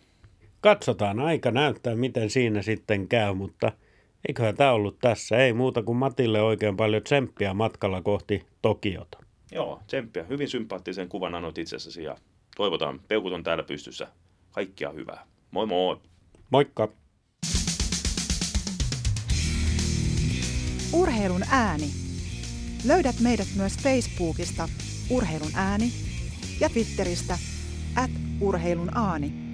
Katsotaan, 0.61 1.21
aika 1.21 1.51
näyttää 1.51 1.95
miten 1.95 2.31
siinä 2.31 2.63
sitten 2.63 3.09
käy, 3.09 3.35
mutta 3.35 3.73
eiköhän 4.29 4.57
tämä 4.57 4.73
ollut 4.73 4.99
tässä. 4.99 5.37
Ei 5.37 5.53
muuta 5.53 5.83
kuin 5.83 5.99
Matille 5.99 6.43
oikein 6.43 6.77
paljon 6.77 7.03
tsemppiä 7.03 7.55
matkalla 7.55 8.03
kohti 8.03 8.47
Tokiota. 8.63 9.19
Joo, 9.53 9.81
tsemppiä. 9.87 10.25
Hyvin 10.25 10.49
sympaattisen 10.49 11.09
kuvan 11.09 11.35
annoit 11.35 11.59
itsessäsi 11.59 12.05
ja 12.05 12.17
toivotaan, 12.57 13.01
peukut 13.09 13.33
on 13.33 13.43
täällä 13.43 13.63
pystyssä. 13.65 14.09
Kaikkia 14.53 14.91
hyvää. 14.91 15.27
Moi 15.51 15.67
moi! 15.67 15.97
Moikka! 16.51 16.89
Urheilun 20.93 21.43
ääni. 21.51 21.87
Löydät 22.87 23.21
meidät 23.21 23.49
myös 23.57 23.79
Facebookista 23.79 24.69
Urheilun 25.11 25.53
ääni 25.55 25.93
ja 26.61 26.69
Twitteristä 26.69 27.39
at 27.97 28.11
urheilun 28.41 28.97
aani. 28.97 29.46